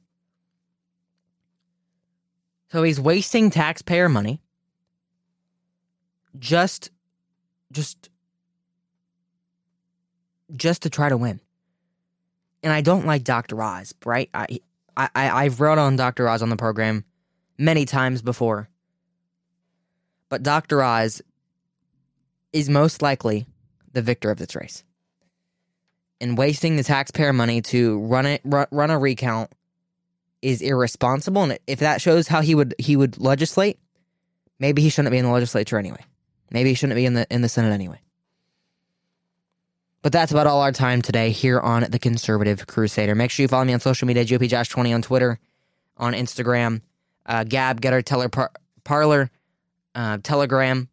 So 2.70 2.82
he's 2.82 3.00
wasting 3.00 3.50
taxpayer 3.50 4.08
money 4.08 4.42
just 6.38 6.90
just 7.70 8.10
just 10.54 10.82
to 10.82 10.90
try 10.90 11.08
to 11.08 11.16
win. 11.16 11.40
And 12.62 12.72
I 12.72 12.80
don't 12.80 13.06
like 13.06 13.24
Dr. 13.24 13.60
Oz, 13.60 13.94
right? 14.04 14.30
I 14.32 14.60
I 14.96 15.08
I've 15.14 15.60
wrote 15.60 15.78
on 15.78 15.96
Dr. 15.96 16.28
Oz 16.28 16.42
on 16.42 16.48
the 16.48 16.56
program 16.56 17.04
many 17.58 17.84
times 17.84 18.22
before. 18.22 18.68
But 20.28 20.42
Dr. 20.42 20.82
Oz 20.82 21.22
is 22.52 22.68
most 22.68 23.02
likely 23.02 23.46
the 23.92 24.02
victor 24.02 24.30
of 24.30 24.38
this 24.38 24.54
race 24.54 24.84
and 26.22 26.38
wasting 26.38 26.76
the 26.76 26.82
taxpayer 26.82 27.32
money 27.32 27.60
to 27.60 27.98
run 28.00 28.26
it 28.26 28.40
run 28.44 28.90
a 28.90 28.98
recount 28.98 29.50
is 30.40 30.62
irresponsible 30.62 31.42
and 31.42 31.58
if 31.66 31.80
that 31.80 32.00
shows 32.00 32.28
how 32.28 32.40
he 32.40 32.54
would 32.54 32.74
he 32.78 32.96
would 32.96 33.18
legislate 33.18 33.78
maybe 34.58 34.82
he 34.82 34.88
shouldn't 34.88 35.12
be 35.12 35.18
in 35.18 35.24
the 35.24 35.30
legislature 35.30 35.78
anyway 35.78 36.02
maybe 36.50 36.70
he 36.70 36.74
shouldn't 36.74 36.96
be 36.96 37.04
in 37.04 37.14
the 37.14 37.26
in 37.30 37.42
the 37.42 37.48
senate 37.48 37.72
anyway 37.72 38.00
but 40.02 40.12
that's 40.12 40.32
about 40.32 40.46
all 40.46 40.60
our 40.60 40.72
time 40.72 41.00
today 41.00 41.30
here 41.30 41.58
on 41.60 41.82
the 41.90 41.98
conservative 41.98 42.66
crusader 42.66 43.14
make 43.14 43.30
sure 43.30 43.44
you 43.44 43.48
follow 43.48 43.64
me 43.64 43.72
on 43.72 43.80
social 43.80 44.06
media 44.06 44.24
gop 44.24 44.48
josh 44.48 44.68
20 44.68 44.92
on 44.92 45.02
twitter 45.02 45.38
on 45.96 46.12
instagram 46.12 46.80
uh, 47.26 47.44
gab 47.44 47.80
Gettr 47.80 48.02
teller 48.04 48.28
par- 48.28 48.52
parler 48.84 49.30
uh, 49.94 50.18
telegram 50.22 50.88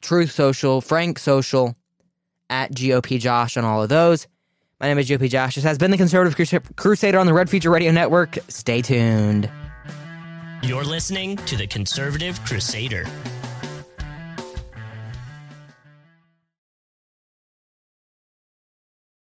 truth 0.00 0.30
social 0.32 0.80
frank 0.80 1.18
social 1.18 1.76
at 2.50 2.72
gop 2.72 3.18
josh 3.18 3.56
on 3.56 3.64
all 3.64 3.82
of 3.82 3.88
those 3.88 4.26
my 4.80 4.88
name 4.88 4.98
is 4.98 5.08
GOP 5.08 5.30
Josh. 5.30 5.54
This 5.54 5.64
has 5.64 5.78
been 5.78 5.90
the 5.90 5.96
Conservative 5.96 6.76
Crusader 6.76 7.18
on 7.18 7.24
the 7.24 7.32
Red 7.32 7.48
Future 7.48 7.70
Radio 7.70 7.90
Network. 7.90 8.36
Stay 8.48 8.82
tuned. 8.82 9.48
You're 10.62 10.84
listening 10.84 11.36
to 11.36 11.56
the 11.56 11.66
Conservative 11.66 12.42
Crusader. 12.44 13.04